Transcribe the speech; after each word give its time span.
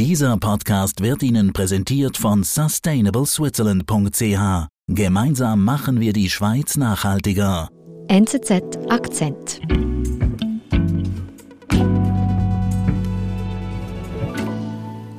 Dieser 0.00 0.36
Podcast 0.38 1.02
wird 1.02 1.22
Ihnen 1.22 1.52
präsentiert 1.52 2.16
von 2.16 2.42
sustainableswitzerland.ch. 2.42 4.68
Gemeinsam 4.88 5.62
machen 5.62 6.00
wir 6.00 6.14
die 6.14 6.30
Schweiz 6.30 6.78
nachhaltiger. 6.78 7.68
NZZ 8.08 8.78
Akzent. 8.88 9.60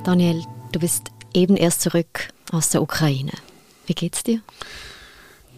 Daniel, 0.02 0.42
du 0.72 0.80
bist 0.80 1.12
eben 1.32 1.56
erst 1.56 1.82
zurück 1.82 2.30
aus 2.50 2.70
der 2.70 2.82
Ukraine. 2.82 3.30
Wie 3.86 3.94
geht's 3.94 4.24
dir? 4.24 4.40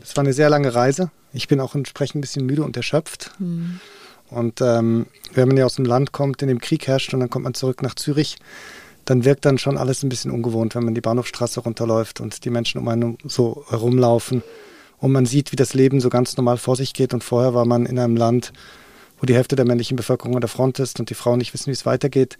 Es 0.02 0.14
war 0.18 0.24
eine 0.24 0.34
sehr 0.34 0.50
lange 0.50 0.74
Reise. 0.74 1.10
Ich 1.32 1.48
bin 1.48 1.60
auch 1.60 1.74
entsprechend 1.74 2.16
ein 2.16 2.20
bisschen 2.20 2.44
müde 2.44 2.62
und 2.62 2.76
erschöpft. 2.76 3.30
Hm. 3.38 3.80
Und 4.28 4.60
ähm, 4.60 5.06
wenn 5.32 5.48
man 5.48 5.56
ja 5.56 5.64
aus 5.64 5.78
einem 5.78 5.86
Land 5.86 6.12
kommt, 6.12 6.42
in 6.42 6.48
dem 6.48 6.60
Krieg 6.60 6.86
herrscht 6.86 7.14
und 7.14 7.20
dann 7.20 7.30
kommt 7.30 7.44
man 7.44 7.54
zurück 7.54 7.80
nach 7.80 7.94
Zürich, 7.94 8.36
dann 9.04 9.24
wirkt 9.24 9.44
dann 9.44 9.58
schon 9.58 9.76
alles 9.76 10.02
ein 10.02 10.08
bisschen 10.08 10.30
ungewohnt, 10.30 10.74
wenn 10.74 10.84
man 10.84 10.94
die 10.94 11.00
Bahnhofstraße 11.00 11.60
runterläuft 11.60 12.20
und 12.20 12.44
die 12.44 12.50
Menschen 12.50 12.80
um 12.80 12.88
einen 12.88 13.18
so 13.24 13.64
herumlaufen 13.68 14.42
und 14.98 15.12
man 15.12 15.26
sieht, 15.26 15.52
wie 15.52 15.56
das 15.56 15.74
Leben 15.74 16.00
so 16.00 16.08
ganz 16.08 16.36
normal 16.36 16.56
vor 16.56 16.76
sich 16.76 16.94
geht. 16.94 17.12
Und 17.12 17.22
vorher 17.22 17.52
war 17.52 17.66
man 17.66 17.86
in 17.86 17.98
einem 17.98 18.16
Land, 18.16 18.52
wo 19.18 19.26
die 19.26 19.34
Hälfte 19.34 19.56
der 19.56 19.66
männlichen 19.66 19.96
Bevölkerung 19.96 20.34
an 20.34 20.40
der 20.40 20.48
Front 20.48 20.78
ist 20.78 20.98
und 20.98 21.10
die 21.10 21.14
Frauen 21.14 21.38
nicht 21.38 21.52
wissen, 21.52 21.66
wie 21.66 21.72
es 21.72 21.84
weitergeht. 21.84 22.36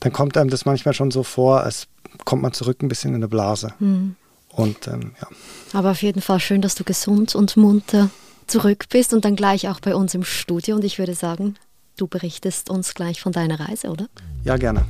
Dann 0.00 0.12
kommt 0.12 0.36
einem 0.36 0.50
das 0.50 0.64
manchmal 0.64 0.94
schon 0.94 1.10
so 1.10 1.22
vor, 1.22 1.62
als 1.62 1.88
kommt 2.24 2.42
man 2.42 2.52
zurück 2.52 2.82
ein 2.82 2.88
bisschen 2.88 3.10
in 3.10 3.16
eine 3.16 3.28
Blase. 3.28 3.74
Hm. 3.78 4.16
Und 4.50 4.86
ähm, 4.86 5.12
ja. 5.20 5.28
Aber 5.72 5.90
auf 5.90 6.02
jeden 6.02 6.22
Fall 6.22 6.38
schön, 6.38 6.62
dass 6.62 6.76
du 6.76 6.84
gesund 6.84 7.34
und 7.34 7.56
munter 7.56 8.10
zurück 8.46 8.84
bist 8.90 9.12
und 9.12 9.24
dann 9.24 9.34
gleich 9.34 9.68
auch 9.68 9.80
bei 9.80 9.96
uns 9.96 10.14
im 10.14 10.22
Studio. 10.22 10.76
Und 10.76 10.84
ich 10.84 10.98
würde 10.98 11.14
sagen, 11.14 11.56
du 11.96 12.06
berichtest 12.06 12.70
uns 12.70 12.94
gleich 12.94 13.20
von 13.20 13.32
deiner 13.32 13.58
Reise, 13.58 13.88
oder? 13.88 14.06
ja, 14.44 14.56
gerne. 14.56 14.84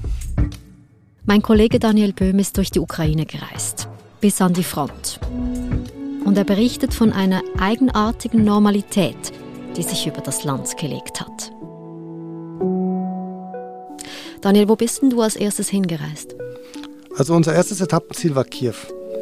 Mein 1.26 1.40
Kollege 1.40 1.78
Daniel 1.78 2.12
Böhm 2.12 2.38
ist 2.38 2.58
durch 2.58 2.70
die 2.70 2.80
Ukraine 2.80 3.24
gereist, 3.24 3.88
bis 4.20 4.42
an 4.42 4.52
die 4.52 4.62
Front. 4.62 5.18
Und 6.22 6.36
er 6.36 6.44
berichtet 6.44 6.92
von 6.92 7.14
einer 7.14 7.40
eigenartigen 7.58 8.44
Normalität, 8.44 9.32
die 9.74 9.82
sich 9.82 10.06
über 10.06 10.20
das 10.20 10.44
Land 10.44 10.76
gelegt 10.76 11.22
hat. 11.22 11.50
Daniel, 14.42 14.68
wo 14.68 14.76
bist 14.76 15.00
denn 15.00 15.08
du 15.08 15.22
als 15.22 15.36
erstes 15.36 15.70
hingereist? 15.70 16.36
Also 17.16 17.34
unser 17.34 17.54
erstes 17.54 17.80
Etappenziel 17.80 18.34
war 18.34 18.44
Kiew. 18.44 18.74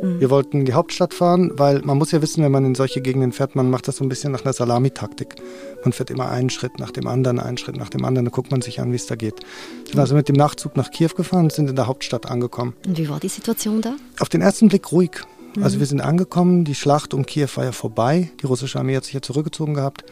Wir 0.03 0.31
wollten 0.31 0.59
in 0.61 0.65
die 0.65 0.73
Hauptstadt 0.73 1.15
fahren, 1.15 1.53
weil 1.55 1.81
man 1.83 1.97
muss 1.97 2.11
ja 2.11 2.21
wissen, 2.21 2.43
wenn 2.43 2.51
man 2.51 2.65
in 2.65 2.75
solche 2.75 3.01
Gegenden 3.01 3.31
fährt, 3.31 3.55
man 3.55 3.71
macht 3.71 3.87
das 3.87 3.99
so 3.99 4.05
ein 4.05 4.09
bisschen 4.09 4.33
nach 4.33 4.45
einer 4.45 4.53
Salamitaktik. 4.53 5.37
Man 5.85 5.93
fährt 5.93 6.11
immer 6.11 6.29
einen 6.29 6.51
Schritt 6.51 6.81
nach 6.81 6.91
dem 6.91 7.07
anderen, 7.07 7.39
einen 7.39 7.57
Schritt 7.57 7.77
nach 7.77 7.89
dem 7.89 8.05
anderen, 8.05 8.25
dann 8.25 8.33
guckt 8.33 8.51
man 8.51 8.63
sich 8.63 8.81
an, 8.81 8.91
wie 8.91 8.97
es 8.97 9.07
da 9.07 9.15
geht. 9.15 9.41
Wir 9.85 9.93
sind 9.93 10.01
also 10.01 10.17
mit 10.17 10.29
dem 10.29 10.35
Nachtzug 10.35 10.77
nach 10.77 10.91
Kiew 10.91 11.11
gefahren 11.17 11.45
und 11.45 11.53
sind 11.53 11.71
in 11.71 11.77
der 11.77 11.87
Hauptstadt 11.87 12.27
angekommen. 12.27 12.75
Und 12.85 12.99
wie 12.99 13.09
war 13.09 13.21
die 13.21 13.29
Situation 13.29 13.81
da? 13.81 13.95
Auf 14.19 14.29
den 14.29 14.41
ersten 14.41 14.69
Blick 14.69 14.91
ruhig. 14.91 15.21
Also 15.61 15.79
wir 15.79 15.87
sind 15.87 16.01
angekommen, 16.01 16.65
die 16.65 16.75
Schlacht 16.75 17.15
um 17.15 17.27
Kiew 17.27 17.49
war 17.55 17.65
ja 17.65 17.73
vorbei, 17.73 18.33
die 18.41 18.47
russische 18.47 18.79
Armee 18.79 18.97
hat 18.97 19.05
sich 19.05 19.15
ja 19.15 19.23
zurückgezogen 19.23 19.75
gehabt. 19.75 20.05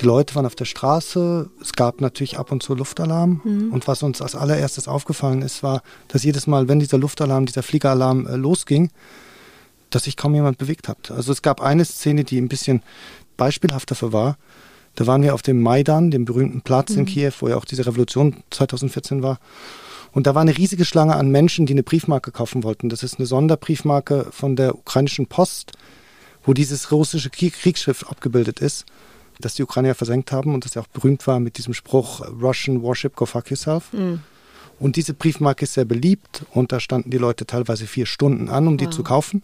Die 0.00 0.04
Leute 0.04 0.34
waren 0.34 0.46
auf 0.46 0.54
der 0.54 0.66
Straße, 0.66 1.50
es 1.60 1.72
gab 1.72 2.00
natürlich 2.00 2.38
ab 2.38 2.52
und 2.52 2.62
zu 2.62 2.74
Luftalarm. 2.74 3.40
Und 3.72 3.88
was 3.88 4.02
uns 4.02 4.22
als 4.22 4.34
allererstes 4.34 4.88
aufgefallen 4.88 5.42
ist, 5.42 5.62
war, 5.62 5.82
dass 6.08 6.24
jedes 6.24 6.46
Mal, 6.46 6.68
wenn 6.68 6.78
dieser 6.78 6.98
Luftalarm, 6.98 7.46
dieser 7.46 7.62
Fliegeralarm 7.62 8.26
äh, 8.26 8.36
losging, 8.36 8.90
dass 9.94 10.04
sich 10.04 10.16
kaum 10.16 10.34
jemand 10.34 10.58
bewegt 10.58 10.88
hat. 10.88 11.10
Also 11.10 11.32
es 11.32 11.42
gab 11.42 11.60
eine 11.60 11.84
Szene, 11.84 12.24
die 12.24 12.40
ein 12.40 12.48
bisschen 12.48 12.82
beispielhaft 13.36 13.90
dafür 13.90 14.12
war. 14.12 14.36
Da 14.94 15.06
waren 15.06 15.22
wir 15.22 15.34
auf 15.34 15.42
dem 15.42 15.62
Maidan, 15.62 16.10
dem 16.10 16.24
berühmten 16.24 16.60
Platz 16.60 16.90
in 16.90 17.06
Kiew, 17.06 17.32
wo 17.40 17.48
ja 17.48 17.56
auch 17.56 17.64
diese 17.64 17.86
Revolution 17.86 18.42
2014 18.50 19.22
war. 19.22 19.38
Und 20.12 20.26
da 20.26 20.34
war 20.34 20.42
eine 20.42 20.56
riesige 20.56 20.84
Schlange 20.84 21.16
an 21.16 21.30
Menschen, 21.30 21.64
die 21.64 21.72
eine 21.72 21.82
Briefmarke 21.82 22.30
kaufen 22.30 22.62
wollten. 22.62 22.90
Das 22.90 23.02
ist 23.02 23.18
eine 23.18 23.26
Sonderbriefmarke 23.26 24.26
von 24.30 24.56
der 24.56 24.74
ukrainischen 24.74 25.26
Post, 25.26 25.72
wo 26.44 26.52
dieses 26.52 26.92
russische 26.92 27.30
Krieg 27.30 27.54
Kriegsschiff 27.54 28.04
abgebildet 28.04 28.60
ist, 28.60 28.84
das 29.40 29.54
die 29.54 29.62
Ukrainer 29.62 29.94
versenkt 29.94 30.30
haben 30.30 30.52
und 30.52 30.66
das 30.66 30.74
ja 30.74 30.82
auch 30.82 30.88
berühmt 30.88 31.26
war 31.26 31.40
mit 31.40 31.56
diesem 31.56 31.72
Spruch 31.72 32.20
Russian 32.42 32.82
Warship, 32.82 33.16
go 33.16 33.24
fuck 33.24 33.48
yourself. 33.50 33.90
Und 34.78 34.96
diese 34.96 35.14
Briefmarke 35.14 35.62
ist 35.64 35.74
sehr 35.74 35.84
beliebt 35.84 36.44
und 36.50 36.72
da 36.72 36.80
standen 36.80 37.10
die 37.10 37.18
Leute 37.18 37.46
teilweise 37.46 37.86
vier 37.86 38.04
Stunden 38.04 38.50
an, 38.50 38.66
um 38.66 38.76
die 38.76 38.90
zu 38.90 39.02
kaufen. 39.02 39.42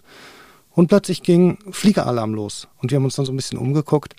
Und 0.78 0.86
plötzlich 0.86 1.24
ging 1.24 1.58
Fliegeralarm 1.72 2.34
los. 2.34 2.68
Und 2.80 2.92
wir 2.92 2.96
haben 2.98 3.04
uns 3.04 3.16
dann 3.16 3.26
so 3.26 3.32
ein 3.32 3.36
bisschen 3.36 3.58
umgeguckt 3.58 4.14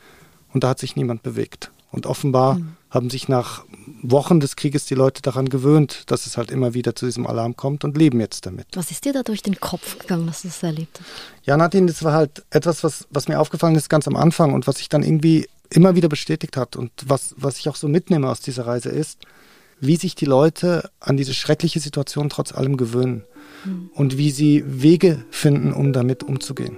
und 0.52 0.62
da 0.62 0.68
hat 0.68 0.80
sich 0.80 0.98
niemand 0.98 1.24
bewegt. 1.24 1.72
Und 1.90 2.06
offenbar 2.06 2.60
haben 2.90 3.10
sich 3.10 3.30
nach 3.30 3.64
Wochen 4.04 4.42
des 4.42 4.58
Krieges 4.58 4.86
die 4.86 4.94
Leute 4.94 5.22
daran 5.22 5.48
gewöhnt, 5.48 6.12
dass 6.12 6.26
es 6.26 6.36
halt 6.36 6.52
immer 6.52 6.74
wieder 6.74 6.98
zu 6.98 7.06
diesem 7.06 7.26
Alarm 7.28 7.56
kommt 7.56 7.86
und 7.86 7.98
leben 7.98 8.20
jetzt 8.20 8.46
damit. 8.46 8.68
Was 8.74 8.92
ist 8.92 9.06
dir 9.06 9.14
da 9.14 9.24
durch 9.24 9.42
den 9.42 9.62
Kopf 9.62 10.00
gegangen, 10.00 10.28
dass 10.28 10.42
du 10.42 10.50
das 10.50 10.62
erlebt 10.62 11.00
hast? 11.00 11.46
Ja, 11.48 11.56
Nadine, 11.56 11.88
das 11.88 12.04
war 12.04 12.12
halt 12.12 12.44
etwas, 12.50 12.84
was, 12.84 13.08
was 13.10 13.30
mir 13.30 13.40
aufgefallen 13.40 13.76
ist 13.76 13.88
ganz 13.88 14.06
am 14.06 14.18
Anfang 14.18 14.54
und 14.54 14.68
was 14.68 14.80
sich 14.80 14.90
dann 14.90 15.02
irgendwie 15.02 15.48
immer 15.70 15.96
wieder 15.96 16.10
bestätigt 16.10 16.58
hat 16.58 16.76
und 16.76 16.92
was, 17.06 17.36
was 17.38 17.58
ich 17.58 17.70
auch 17.70 17.78
so 17.78 17.88
mitnehme 17.88 18.30
aus 18.30 18.42
dieser 18.42 18.68
Reise 18.68 18.90
ist, 18.90 19.20
wie 19.80 19.96
sich 19.96 20.16
die 20.16 20.26
Leute 20.26 20.90
an 21.00 21.18
diese 21.18 21.34
schreckliche 21.34 21.80
Situation 21.80 22.30
trotz 22.30 22.54
allem 22.54 22.78
gewöhnen 22.78 23.24
und 23.94 24.18
wie 24.18 24.32
sie 24.32 24.64
Wege 24.66 25.24
finden, 25.32 25.74
um 25.74 25.94
damit 25.94 26.24
umzugehen. 26.24 26.78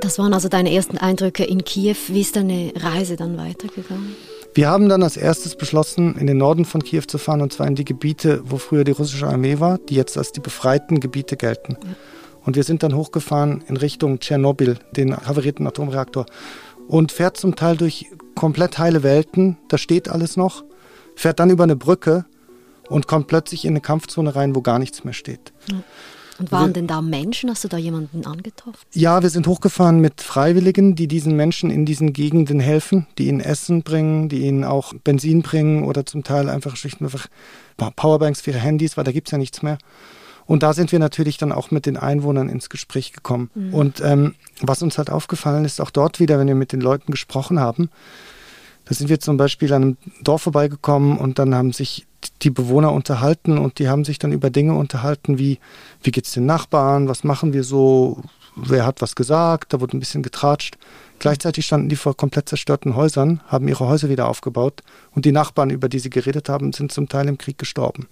Das 0.00 0.18
waren 0.18 0.34
also 0.34 0.48
deine 0.48 0.72
ersten 0.72 0.98
Eindrücke 0.98 1.44
in 1.44 1.64
Kiew. 1.64 1.96
Wie 2.08 2.20
ist 2.20 2.36
deine 2.36 2.72
Reise 2.76 3.16
dann 3.16 3.36
weitergegangen? 3.38 4.14
Wir 4.54 4.68
haben 4.68 4.88
dann 4.88 5.02
als 5.02 5.16
erstes 5.16 5.56
beschlossen, 5.56 6.16
in 6.16 6.26
den 6.26 6.38
Norden 6.38 6.64
von 6.64 6.82
Kiew 6.82 7.02
zu 7.06 7.18
fahren, 7.18 7.42
und 7.42 7.52
zwar 7.52 7.66
in 7.66 7.74
die 7.74 7.84
Gebiete, 7.84 8.40
wo 8.44 8.56
früher 8.56 8.84
die 8.84 8.92
russische 8.92 9.26
Armee 9.26 9.60
war, 9.60 9.78
die 9.78 9.94
jetzt 9.94 10.16
als 10.16 10.32
die 10.32 10.40
befreiten 10.40 11.00
Gebiete 11.00 11.36
gelten. 11.36 11.76
Und 12.44 12.56
wir 12.56 12.62
sind 12.62 12.82
dann 12.82 12.94
hochgefahren 12.94 13.64
in 13.68 13.76
Richtung 13.76 14.20
Tschernobyl, 14.20 14.78
den 14.92 15.16
havarierten 15.16 15.66
Atomreaktor, 15.66 16.26
und 16.88 17.12
fährt 17.12 17.36
zum 17.36 17.56
Teil 17.56 17.76
durch 17.76 18.06
komplett 18.34 18.78
heile 18.78 19.02
Welten, 19.02 19.58
da 19.68 19.76
steht 19.76 20.08
alles 20.08 20.36
noch, 20.36 20.64
fährt 21.16 21.40
dann 21.40 21.50
über 21.50 21.64
eine 21.64 21.74
Brücke 21.76 22.24
und 22.88 23.08
kommt 23.08 23.26
plötzlich 23.26 23.64
in 23.64 23.72
eine 23.72 23.80
Kampfzone 23.80 24.36
rein, 24.36 24.54
wo 24.54 24.60
gar 24.62 24.78
nichts 24.78 25.02
mehr 25.02 25.14
steht. 25.14 25.52
Und 26.38 26.52
waren 26.52 26.68
Wir- 26.68 26.72
denn 26.74 26.86
da 26.86 27.00
Menschen? 27.00 27.50
Hast 27.50 27.64
du 27.64 27.68
da 27.68 27.78
jemanden 27.78 28.26
angetroffen? 28.26 28.78
Ja, 28.92 29.22
wir 29.22 29.30
sind 29.30 29.46
hochgefahren 29.46 30.00
mit 30.00 30.20
Freiwilligen, 30.20 30.94
die 30.94 31.08
diesen 31.08 31.34
Menschen 31.34 31.70
in 31.70 31.86
diesen 31.86 32.12
Gegenden 32.12 32.60
helfen, 32.60 33.06
die 33.16 33.28
ihnen 33.28 33.40
Essen 33.40 33.82
bringen, 33.82 34.28
die 34.28 34.42
ihnen 34.42 34.62
auch 34.62 34.92
Benzin 35.02 35.42
bringen 35.42 35.82
oder 35.82 36.04
zum 36.04 36.22
Teil 36.24 36.48
einfach 36.50 36.76
schlicht 36.76 37.00
und 37.00 37.06
einfach 37.06 37.26
Powerbanks 37.96 38.42
für 38.42 38.50
ihre 38.50 38.60
Handys, 38.60 38.96
weil 38.96 39.04
da 39.04 39.12
gibt's 39.12 39.30
ja 39.30 39.38
nichts 39.38 39.62
mehr. 39.62 39.78
Und 40.44 40.62
da 40.62 40.74
sind 40.74 40.92
wir 40.92 40.98
natürlich 41.00 41.38
dann 41.38 41.50
auch 41.50 41.72
mit 41.72 41.86
den 41.86 41.96
Einwohnern 41.96 42.48
ins 42.48 42.68
Gespräch 42.68 43.12
gekommen. 43.12 43.50
Und 43.72 44.00
ähm, 44.00 44.34
was 44.60 44.80
uns 44.80 44.96
halt 44.96 45.10
aufgefallen 45.10 45.64
ist, 45.64 45.80
auch 45.80 45.90
dort 45.90 46.20
wieder, 46.20 46.38
wenn 46.38 46.46
wir 46.46 46.54
mit 46.54 46.70
den 46.70 46.80
Leuten 46.80 47.10
gesprochen 47.10 47.58
haben, 47.58 47.90
da 48.86 48.94
sind 48.94 49.08
wir 49.08 49.20
zum 49.20 49.36
Beispiel 49.36 49.72
an 49.72 49.82
einem 49.82 49.96
Dorf 50.22 50.42
vorbeigekommen 50.42 51.18
und 51.18 51.38
dann 51.38 51.54
haben 51.54 51.72
sich 51.72 52.06
die 52.42 52.50
Bewohner 52.50 52.92
unterhalten 52.92 53.58
und 53.58 53.78
die 53.78 53.88
haben 53.88 54.04
sich 54.04 54.18
dann 54.18 54.32
über 54.32 54.50
Dinge 54.50 54.74
unterhalten 54.74 55.38
wie, 55.38 55.58
wie 56.02 56.10
geht's 56.10 56.32
den 56.32 56.46
Nachbarn, 56.46 57.08
was 57.08 57.24
machen 57.24 57.52
wir 57.52 57.64
so, 57.64 58.22
wer 58.56 58.86
hat 58.86 59.02
was 59.02 59.14
gesagt, 59.14 59.72
da 59.72 59.80
wurde 59.80 59.96
ein 59.96 60.00
bisschen 60.00 60.22
getratscht. 60.22 60.76
Gleichzeitig 61.18 61.66
standen 61.66 61.88
die 61.88 61.96
vor 61.96 62.16
komplett 62.16 62.48
zerstörten 62.48 62.94
Häusern, 62.96 63.40
haben 63.46 63.68
ihre 63.68 63.86
Häuser 63.86 64.08
wieder 64.08 64.28
aufgebaut 64.28 64.82
und 65.14 65.24
die 65.24 65.32
Nachbarn, 65.32 65.70
über 65.70 65.88
die 65.88 65.98
sie 65.98 66.10
geredet 66.10 66.48
haben, 66.48 66.72
sind 66.72 66.92
zum 66.92 67.08
Teil 67.08 67.28
im 67.28 67.38
Krieg 67.38 67.58
gestorben. 67.58 68.08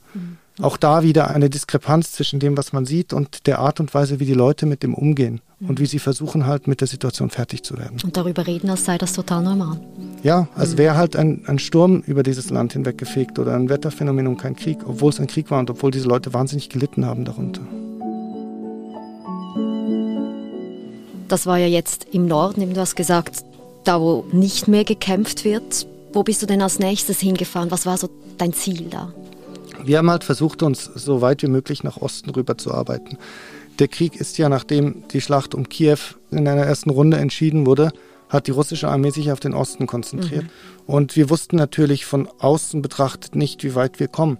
Auch 0.60 0.76
da 0.76 1.02
wieder 1.02 1.30
eine 1.30 1.50
Diskrepanz 1.50 2.12
zwischen 2.12 2.38
dem, 2.38 2.56
was 2.56 2.72
man 2.72 2.86
sieht 2.86 3.12
und 3.12 3.46
der 3.46 3.58
Art 3.58 3.80
und 3.80 3.92
Weise, 3.92 4.20
wie 4.20 4.24
die 4.24 4.34
Leute 4.34 4.66
mit 4.66 4.84
dem 4.84 4.94
umgehen 4.94 5.40
und 5.60 5.80
wie 5.80 5.86
sie 5.86 5.98
versuchen 5.98 6.46
halt 6.46 6.68
mit 6.68 6.80
der 6.80 6.88
Situation 6.88 7.30
fertig 7.30 7.64
zu 7.64 7.76
werden. 7.76 7.98
Und 8.04 8.16
darüber 8.16 8.46
reden, 8.46 8.70
als 8.70 8.84
sei 8.84 8.96
das 8.96 9.14
total 9.14 9.42
normal. 9.42 9.80
Ja, 10.22 10.46
als 10.54 10.76
wäre 10.76 10.96
halt 10.96 11.16
ein, 11.16 11.42
ein 11.46 11.58
Sturm 11.58 12.00
über 12.06 12.22
dieses 12.22 12.50
Land 12.50 12.74
hinweggefegt 12.74 13.38
oder 13.38 13.54
ein 13.54 13.68
Wetterphänomen 13.68 14.28
und 14.28 14.36
kein 14.36 14.54
Krieg, 14.54 14.78
obwohl 14.86 15.10
es 15.10 15.18
ein 15.18 15.26
Krieg 15.26 15.50
war 15.50 15.58
und 15.58 15.70
obwohl 15.70 15.90
diese 15.90 16.08
Leute 16.08 16.32
wahnsinnig 16.32 16.68
gelitten 16.68 17.04
haben 17.04 17.24
darunter. 17.24 17.62
Das 21.34 21.46
war 21.46 21.58
ja 21.58 21.66
jetzt 21.66 22.06
im 22.12 22.28
Norden, 22.28 22.60
eben 22.60 22.74
du 22.74 22.80
hast 22.80 22.94
gesagt, 22.94 23.44
da 23.82 24.00
wo 24.00 24.24
nicht 24.30 24.68
mehr 24.68 24.84
gekämpft 24.84 25.44
wird. 25.44 25.84
Wo 26.12 26.22
bist 26.22 26.40
du 26.40 26.46
denn 26.46 26.62
als 26.62 26.78
nächstes 26.78 27.18
hingefahren? 27.18 27.72
Was 27.72 27.86
war 27.86 27.98
so 27.98 28.08
dein 28.38 28.52
Ziel 28.52 28.86
da? 28.88 29.12
Wir 29.82 29.98
haben 29.98 30.08
halt 30.08 30.22
versucht, 30.22 30.62
uns 30.62 30.84
so 30.84 31.22
weit 31.22 31.42
wie 31.42 31.48
möglich 31.48 31.82
nach 31.82 31.96
Osten 31.96 32.30
rüber 32.30 32.56
zu 32.56 32.72
arbeiten. 32.72 33.18
Der 33.80 33.88
Krieg 33.88 34.14
ist 34.14 34.38
ja, 34.38 34.48
nachdem 34.48 35.08
die 35.08 35.20
Schlacht 35.20 35.56
um 35.56 35.68
Kiew 35.68 35.98
in 36.30 36.46
einer 36.46 36.62
ersten 36.62 36.90
Runde 36.90 37.16
entschieden 37.16 37.66
wurde, 37.66 37.90
hat 38.28 38.46
die 38.46 38.52
russische 38.52 38.86
Armee 38.86 39.10
sich 39.10 39.32
auf 39.32 39.40
den 39.40 39.54
Osten 39.54 39.88
konzentriert. 39.88 40.44
Und 40.86 41.16
wir 41.16 41.30
wussten 41.30 41.56
natürlich 41.56 42.06
von 42.06 42.28
außen 42.38 42.80
betrachtet 42.80 43.34
nicht, 43.34 43.64
wie 43.64 43.74
weit 43.74 43.98
wir 43.98 44.06
kommen. 44.06 44.38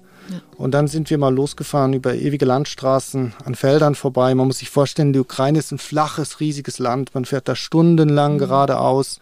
Und 0.56 0.73
dann 0.73 0.88
sind 0.88 1.11
wir 1.11 1.19
mal 1.19 1.35
losgefahren 1.35 1.93
über 1.93 2.15
ewige 2.15 2.44
Landstraßen 2.44 3.35
an 3.44 3.55
Feldern 3.55 3.94
vorbei. 3.94 4.35
Man 4.35 4.47
muss 4.47 4.59
sich 4.59 4.71
vorstellen, 4.71 5.12
die 5.12 5.19
Ukraine 5.19 5.59
ist 5.59 5.73
ein 5.73 5.79
flaches, 5.79 6.41
riesiges 6.41 6.79
Land. 6.79 7.15
Man 7.15 7.25
fährt 7.25 7.49
da 7.49 7.56
stundenlang 7.56 8.38
geradeaus. 8.38 9.21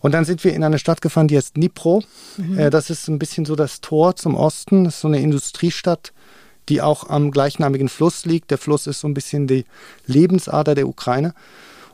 Und 0.00 0.12
dann 0.12 0.24
sind 0.24 0.42
wir 0.44 0.54
in 0.54 0.64
eine 0.64 0.78
Stadt 0.78 1.02
gefahren, 1.02 1.28
die 1.28 1.36
heißt 1.36 1.56
Dnipro. 1.56 2.02
Äh, 2.56 2.70
das 2.70 2.90
ist 2.90 3.08
ein 3.08 3.18
bisschen 3.18 3.44
so 3.44 3.54
das 3.54 3.80
Tor 3.80 4.16
zum 4.16 4.34
Osten. 4.34 4.84
Das 4.84 4.94
ist 4.94 5.00
so 5.02 5.08
eine 5.08 5.20
Industriestadt, 5.20 6.12
die 6.68 6.80
auch 6.80 7.08
am 7.10 7.30
gleichnamigen 7.30 7.88
Fluss 7.88 8.24
liegt. 8.24 8.50
Der 8.50 8.58
Fluss 8.58 8.86
ist 8.86 9.00
so 9.00 9.08
ein 9.08 9.14
bisschen 9.14 9.46
die 9.46 9.66
Lebensader 10.06 10.74
der 10.74 10.88
Ukraine. 10.88 11.34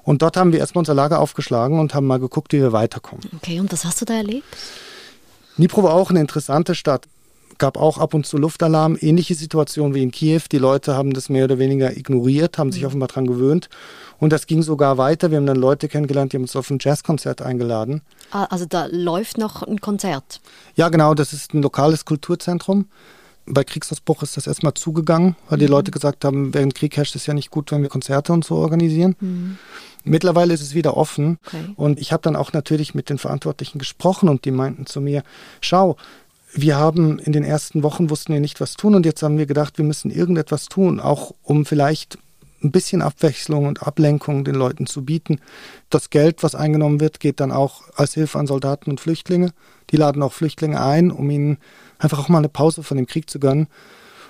Und 0.05 0.23
dort 0.23 0.37
haben 0.37 0.53
wir 0.53 0.61
erstmal 0.61 0.83
unser 0.83 0.95
Lager 0.95 1.19
aufgeschlagen 1.19 1.81
und 1.81 1.95
haben 1.95 2.07
mal 2.07 2.21
geguckt, 2.21 2.53
wie 2.53 2.61
wir 2.61 2.73
weiterkommen. 2.73 3.29
Okay, 3.37 3.59
und 3.59 3.73
was 3.73 3.85
hast 3.85 4.01
du 4.01 4.05
da 4.05 4.15
erlebt? 4.15 4.47
Dnipro 5.59 5.83
war 5.83 5.95
auch 5.95 6.11
eine 6.11 6.21
interessante 6.21 6.77
Stadt. 6.77 7.09
Gab 7.59 7.79
auch 7.79 7.99
ab 7.99 8.13
und 8.15 8.27
zu 8.27 8.37
Luftalarm, 8.37 8.99
ähnliche 9.01 9.35
Situation 9.35 9.95
wie 9.95 10.03
in 10.03 10.11
Kiew. 10.11 10.43
Die 10.53 10.59
Leute 10.59 10.95
haben 10.95 11.13
das 11.13 11.29
mehr 11.29 11.45
oder 11.45 11.59
weniger 11.59 11.97
ignoriert, 11.97 12.59
haben 12.59 12.73
sich 12.73 12.83
mhm. 12.83 12.89
offenbar 12.89 13.09
daran 13.09 13.27
gewöhnt. 13.27 13.69
Und 14.19 14.33
das 14.33 14.47
ging 14.47 14.63
sogar 14.63 14.99
weiter. 14.99 15.31
Wir 15.31 15.39
haben 15.39 15.47
dann 15.47 15.57
Leute 15.57 15.89
kennengelernt, 15.89 16.33
die 16.33 16.37
haben 16.37 16.45
uns 16.45 16.57
auf 16.57 16.71
ein 16.71 16.79
Jazzkonzert 16.81 17.43
eingeladen. 17.43 18.03
Ah, 18.31 18.45
also 18.45 18.67
da 18.67 18.87
läuft 18.91 19.39
noch 19.39 19.63
ein 19.63 19.81
Konzert? 19.81 20.41
Ja, 20.75 20.89
genau. 20.89 21.15
Das 21.15 21.33
ist 21.33 21.55
ein 21.55 21.63
lokales 21.63 22.05
Kulturzentrum. 22.05 22.87
Bei 23.49 23.63
Kriegsausbruch 23.63 24.23
ist 24.25 24.37
das 24.37 24.49
erstmal 24.49 24.75
zugegangen, 24.75 25.37
weil 25.49 25.59
mhm. 25.59 25.61
die 25.61 25.67
Leute 25.67 25.91
gesagt 25.93 26.25
haben, 26.25 26.53
während 26.53 26.75
Krieg 26.75 26.97
herrscht 26.97 27.15
es 27.15 27.27
ja 27.27 27.35
nicht 27.35 27.51
gut, 27.51 27.71
wenn 27.71 27.83
wir 27.83 27.89
Konzerte 27.89 28.33
und 28.33 28.45
so 28.45 28.57
organisieren. 28.57 29.15
Mhm. 29.21 29.59
Mittlerweile 30.03 30.55
ist 30.55 30.63
es 30.63 30.75
wieder 30.75 30.97
offen 30.97 31.39
okay. 31.47 31.65
und 31.77 31.99
ich 31.99 32.13
habe 32.13 32.23
dann 32.23 32.37
auch 32.37 32.53
natürlich 32.53 32.95
mit 32.95 33.11
den 33.11 33.19
Verantwortlichen 33.19 33.79
gesprochen 33.79 34.29
und 34.29 34.45
die 34.45 34.53
meinten 34.53 34.87
zu 34.87 35.01
mir, 35.01 35.25
schau, 35.61 35.97
wir 36.57 36.77
haben 36.77 37.19
in 37.19 37.33
den 37.33 37.45
ersten 37.45 37.83
Wochen 37.83 38.11
wussten 38.11 38.33
wir 38.33 38.41
nicht, 38.41 38.61
was 38.61 38.75
tun 38.75 38.95
und 38.95 39.07
jetzt 39.07 39.23
haben 39.23 39.39
wir 39.39 39.47
gedacht, 39.47 39.79
wir 39.79 39.85
müssen 39.85 40.11
irgendetwas 40.11 40.67
tun, 40.67 41.01
auch 41.01 41.35
um 41.43 41.67
vielleicht 41.67 42.19
ein 42.63 42.73
bisschen 42.73 43.03
Abwechslung 43.03 43.67
und 43.67 43.83
Ablenkung 43.83 44.45
den 44.45 44.55
Leuten 44.55 44.87
zu 44.87 45.05
bieten. 45.05 45.41
Das 45.91 46.11
Geld, 46.11 46.43
was 46.43 46.55
eingenommen 46.55 47.01
wird, 47.01 47.21
geht 47.21 47.41
dann 47.41 47.53
auch 47.53 47.83
als 47.95 48.15
Hilfe 48.15 48.39
an 48.39 48.47
Soldaten 48.47 48.91
und 48.91 49.01
Flüchtlinge. 49.01 49.53
Die 49.91 49.97
laden 49.97 50.23
auch 50.23 50.33
Flüchtlinge 50.33 50.83
ein, 50.83 51.11
um 51.11 51.31
ihnen 51.31 51.59
einfach 51.99 52.19
auch 52.19 52.29
mal 52.29 52.39
eine 52.39 52.49
Pause 52.49 52.83
von 52.83 52.97
dem 52.97 53.07
Krieg 53.07 53.29
zu 53.31 53.39
gönnen. 53.39 53.69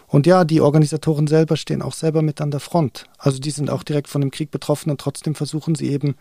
Und 0.08 0.26
ja, 0.26 0.44
die 0.44 0.60
Organisatoren 0.60 1.26
selber 1.26 1.56
stehen 1.56 1.82
auch 1.82 1.94
selber 1.94 2.22
mit 2.22 2.40
an 2.40 2.50
der 2.50 2.60
Front. 2.60 3.06
Also 3.18 3.38
die 3.38 3.50
sind 3.50 3.70
auch 3.70 3.82
direkt 3.82 4.08
von 4.08 4.20
dem 4.20 4.30
Krieg 4.30 4.50
betroffen 4.50 4.90
und 4.90 5.00
trotzdem 5.00 5.34
versuchen 5.34 5.74
sie 5.74 5.90
eben 5.90 6.14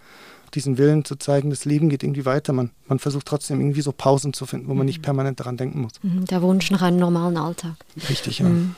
diesen 0.54 0.78
Willen 0.78 1.06
zu 1.06 1.16
zeigen, 1.18 1.50
das 1.50 1.66
Leben 1.66 1.90
geht 1.90 2.04
irgendwie 2.04 2.26
weiter. 2.26 2.54
Man, 2.54 2.72
man 2.88 3.00
versucht 3.00 3.26
trotzdem 3.26 3.60
irgendwie 3.60 3.82
so 3.82 3.92
Pausen 3.92 4.34
zu 4.34 4.46
finden, 4.46 4.68
wo 4.70 4.74
man 4.74 4.86
nicht 4.86 5.00
mhm. 5.00 5.04
permanent 5.04 5.40
daran 5.40 5.58
denken 5.58 5.82
muss. 5.82 5.94
Mhm, 6.02 6.26
der 6.26 6.42
Wunsch 6.42 6.72
nach 6.72 6.82
einem 6.82 6.98
normalen 6.98 7.38
Alltag. 7.38 7.76
Richtig, 8.10 8.40
ja. 8.40 8.48
Mhm. 8.48 8.76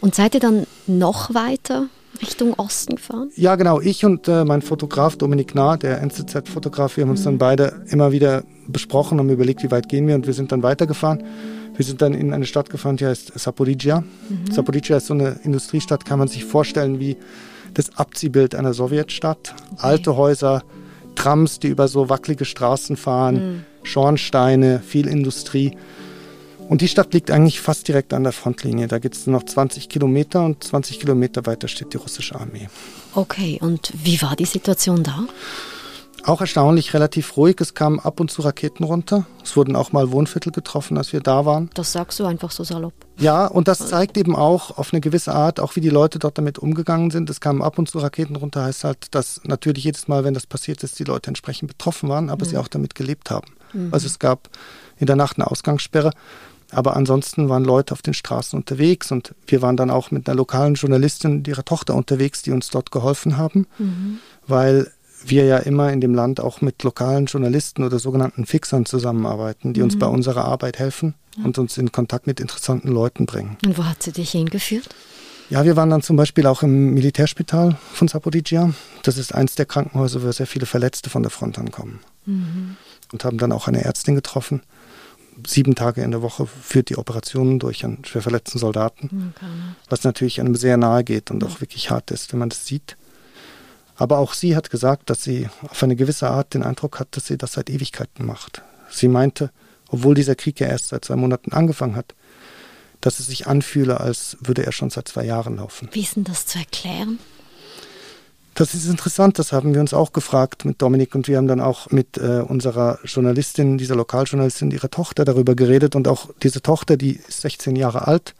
Und 0.00 0.14
seid 0.14 0.34
ihr 0.34 0.40
dann 0.40 0.66
noch 0.86 1.32
weiter 1.34 1.86
Richtung 2.20 2.54
Osten 2.54 2.96
gefahren? 2.96 3.30
Ja, 3.36 3.54
genau. 3.56 3.80
Ich 3.80 4.04
und 4.04 4.28
äh, 4.28 4.44
mein 4.44 4.62
Fotograf 4.62 5.16
Dominik 5.16 5.54
Nah, 5.54 5.76
der 5.76 6.00
NZZ-Fotograf, 6.02 6.96
wir 6.96 7.04
haben 7.04 7.10
uns 7.10 7.20
mhm. 7.20 7.24
dann 7.24 7.38
beide 7.38 7.84
immer 7.88 8.12
wieder 8.12 8.42
besprochen 8.66 9.20
und 9.20 9.30
überlegt, 9.30 9.62
wie 9.62 9.70
weit 9.70 9.88
gehen 9.88 10.06
wir 10.06 10.16
und 10.16 10.26
wir 10.26 10.34
sind 10.34 10.52
dann 10.52 10.62
weitergefahren. 10.62 11.24
Wir 11.80 11.86
sind 11.86 12.02
dann 12.02 12.12
in 12.12 12.34
eine 12.34 12.44
Stadt 12.44 12.68
gefahren, 12.68 12.98
die 12.98 13.06
heißt 13.06 13.38
Saporizhia. 13.38 14.00
Mhm. 14.02 14.52
Saporizhia 14.52 14.98
ist 14.98 15.06
so 15.06 15.14
eine 15.14 15.40
Industriestadt, 15.44 16.04
kann 16.04 16.18
man 16.18 16.28
sich 16.28 16.44
vorstellen 16.44 17.00
wie 17.00 17.16
das 17.72 17.96
Abziehbild 17.96 18.54
einer 18.54 18.74
Sowjetstadt. 18.74 19.54
Okay. 19.72 19.76
Alte 19.78 20.14
Häuser, 20.14 20.62
Trams, 21.14 21.58
die 21.58 21.68
über 21.68 21.88
so 21.88 22.10
wackelige 22.10 22.44
Straßen 22.44 22.98
fahren, 22.98 23.34
mhm. 23.34 23.64
Schornsteine, 23.82 24.82
viel 24.86 25.06
Industrie. 25.06 25.74
Und 26.68 26.82
die 26.82 26.88
Stadt 26.88 27.14
liegt 27.14 27.30
eigentlich 27.30 27.62
fast 27.62 27.88
direkt 27.88 28.12
an 28.12 28.24
der 28.24 28.32
Frontlinie. 28.32 28.86
Da 28.86 28.98
geht 28.98 29.14
es 29.14 29.26
noch 29.26 29.44
20 29.44 29.88
Kilometer 29.88 30.44
und 30.44 30.62
20 30.62 31.00
Kilometer 31.00 31.46
weiter 31.46 31.66
steht 31.66 31.94
die 31.94 31.96
russische 31.96 32.38
Armee. 32.38 32.68
Okay, 33.14 33.58
und 33.58 33.90
wie 34.04 34.20
war 34.20 34.36
die 34.36 34.44
Situation 34.44 35.02
da? 35.02 35.24
Auch 36.24 36.40
erstaunlich 36.40 36.92
relativ 36.94 37.36
ruhig. 37.36 37.56
Es 37.60 37.74
kamen 37.74 37.98
ab 37.98 38.20
und 38.20 38.30
zu 38.30 38.42
Raketen 38.42 38.84
runter. 38.84 39.26
Es 39.42 39.56
wurden 39.56 39.74
auch 39.74 39.92
mal 39.92 40.10
Wohnviertel 40.10 40.52
getroffen, 40.52 40.98
als 40.98 41.12
wir 41.12 41.20
da 41.20 41.46
waren. 41.46 41.70
Das 41.74 41.92
sagst 41.92 42.20
du 42.20 42.24
einfach 42.24 42.50
so 42.50 42.62
salopp. 42.64 42.92
Ja, 43.18 43.46
und 43.46 43.68
das 43.68 43.88
zeigt 43.88 44.16
eben 44.16 44.36
auch 44.36 44.76
auf 44.78 44.92
eine 44.92 45.00
gewisse 45.00 45.34
Art, 45.34 45.60
auch 45.60 45.76
wie 45.76 45.80
die 45.80 45.88
Leute 45.88 46.18
dort 46.18 46.38
damit 46.38 46.58
umgegangen 46.58 47.10
sind. 47.10 47.30
Es 47.30 47.40
kamen 47.40 47.62
ab 47.62 47.78
und 47.78 47.88
zu 47.88 47.98
Raketen 47.98 48.36
runter, 48.36 48.64
heißt 48.64 48.84
halt, 48.84 49.14
dass 49.14 49.40
natürlich 49.44 49.84
jedes 49.84 50.08
Mal, 50.08 50.24
wenn 50.24 50.34
das 50.34 50.46
passiert 50.46 50.82
ist, 50.82 50.98
die 50.98 51.04
Leute 51.04 51.28
entsprechend 51.28 51.68
betroffen 51.68 52.08
waren, 52.08 52.30
aber 52.30 52.44
mhm. 52.44 52.50
sie 52.50 52.56
auch 52.58 52.68
damit 52.68 52.94
gelebt 52.94 53.30
haben. 53.30 53.52
Mhm. 53.72 53.88
Also 53.92 54.06
es 54.06 54.18
gab 54.18 54.48
in 54.98 55.06
der 55.06 55.16
Nacht 55.16 55.38
eine 55.38 55.50
Ausgangssperre. 55.50 56.12
Aber 56.72 56.96
ansonsten 56.96 57.48
waren 57.48 57.64
Leute 57.64 57.92
auf 57.92 58.02
den 58.02 58.14
Straßen 58.14 58.56
unterwegs 58.56 59.10
und 59.10 59.34
wir 59.46 59.60
waren 59.60 59.76
dann 59.76 59.90
auch 59.90 60.10
mit 60.10 60.28
einer 60.28 60.36
lokalen 60.36 60.74
Journalistin 60.74 61.32
und 61.32 61.48
ihrer 61.48 61.64
Tochter 61.64 61.94
unterwegs, 61.94 62.42
die 62.42 62.52
uns 62.52 62.68
dort 62.68 62.92
geholfen 62.92 63.36
haben, 63.36 63.66
mhm. 63.78 64.20
weil 64.46 64.90
wir 65.24 65.44
ja 65.44 65.58
immer 65.58 65.92
in 65.92 66.00
dem 66.00 66.14
Land 66.14 66.40
auch 66.40 66.60
mit 66.60 66.82
lokalen 66.82 67.26
Journalisten 67.26 67.84
oder 67.84 67.98
sogenannten 67.98 68.46
Fixern 68.46 68.86
zusammenarbeiten, 68.86 69.72
die 69.72 69.80
mhm. 69.80 69.84
uns 69.84 69.98
bei 69.98 70.06
unserer 70.06 70.44
Arbeit 70.44 70.78
helfen 70.78 71.14
ja. 71.36 71.44
und 71.44 71.58
uns 71.58 71.78
in 71.78 71.92
Kontakt 71.92 72.26
mit 72.26 72.40
interessanten 72.40 72.88
Leuten 72.88 73.26
bringen. 73.26 73.56
Und 73.64 73.78
wo 73.78 73.84
hat 73.84 74.02
sie 74.02 74.12
dich 74.12 74.30
hingeführt? 74.30 74.88
Ja, 75.50 75.64
wir 75.64 75.74
waren 75.74 75.90
dann 75.90 76.02
zum 76.02 76.16
Beispiel 76.16 76.46
auch 76.46 76.62
im 76.62 76.94
Militärspital 76.94 77.76
von 77.92 78.06
Saporizhia. 78.06 78.72
Das 79.02 79.18
ist 79.18 79.34
eins 79.34 79.56
der 79.56 79.66
Krankenhäuser, 79.66 80.22
wo 80.22 80.30
sehr 80.30 80.46
viele 80.46 80.64
Verletzte 80.64 81.10
von 81.10 81.22
der 81.22 81.30
Front 81.30 81.58
ankommen. 81.58 81.98
Mhm. 82.24 82.76
Und 83.12 83.24
haben 83.24 83.38
dann 83.38 83.50
auch 83.50 83.66
eine 83.66 83.84
Ärztin 83.84 84.14
getroffen. 84.14 84.62
Sieben 85.44 85.74
Tage 85.74 86.02
in 86.02 86.12
der 86.12 86.22
Woche 86.22 86.46
führt 86.46 86.88
die 86.88 86.98
Operationen 86.98 87.58
durch 87.58 87.84
an 87.84 87.98
schwer 88.04 88.22
verletzten 88.22 88.58
Soldaten. 88.58 89.32
Okay. 89.34 89.46
Was 89.88 90.04
natürlich 90.04 90.38
einem 90.38 90.54
sehr 90.54 90.76
nahe 90.76 91.02
geht 91.02 91.32
und 91.32 91.42
auch 91.42 91.60
wirklich 91.60 91.90
hart 91.90 92.12
ist, 92.12 92.32
wenn 92.32 92.38
man 92.38 92.50
das 92.50 92.66
sieht. 92.66 92.96
Aber 94.00 94.16
auch 94.16 94.32
sie 94.32 94.56
hat 94.56 94.70
gesagt, 94.70 95.10
dass 95.10 95.22
sie 95.22 95.50
auf 95.68 95.82
eine 95.82 95.94
gewisse 95.94 96.30
Art 96.30 96.54
den 96.54 96.62
Eindruck 96.62 96.98
hat, 96.98 97.08
dass 97.10 97.26
sie 97.26 97.36
das 97.36 97.52
seit 97.52 97.68
Ewigkeiten 97.68 98.24
macht. 98.24 98.62
Sie 98.90 99.08
meinte, 99.08 99.50
obwohl 99.88 100.14
dieser 100.14 100.36
Krieg 100.36 100.58
ja 100.58 100.68
erst 100.68 100.88
seit 100.88 101.04
zwei 101.04 101.16
Monaten 101.16 101.52
angefangen 101.52 101.96
hat, 101.96 102.14
dass 103.02 103.20
es 103.20 103.26
sich 103.26 103.46
anfühle, 103.46 104.00
als 104.00 104.38
würde 104.40 104.64
er 104.64 104.72
schon 104.72 104.88
seit 104.88 105.06
zwei 105.06 105.26
Jahren 105.26 105.56
laufen. 105.56 105.90
Wie 105.92 106.00
ist 106.00 106.16
denn 106.16 106.24
das 106.24 106.46
zu 106.46 106.58
erklären? 106.58 107.18
Das 108.54 108.72
ist 108.72 108.88
interessant, 108.88 109.38
das 109.38 109.52
haben 109.52 109.74
wir 109.74 109.82
uns 109.82 109.92
auch 109.92 110.14
gefragt 110.14 110.64
mit 110.64 110.80
Dominik 110.80 111.14
und 111.14 111.28
wir 111.28 111.36
haben 111.36 111.46
dann 111.46 111.60
auch 111.60 111.90
mit 111.90 112.16
äh, 112.16 112.40
unserer 112.40 113.00
Journalistin, 113.04 113.76
dieser 113.76 113.96
Lokaljournalistin, 113.96 114.70
ihrer 114.70 114.90
Tochter 114.90 115.26
darüber 115.26 115.54
geredet 115.54 115.94
und 115.94 116.08
auch 116.08 116.30
diese 116.42 116.62
Tochter, 116.62 116.96
die 116.96 117.16
ist 117.16 117.42
16 117.42 117.76
Jahre 117.76 118.06
alt, 118.06 118.34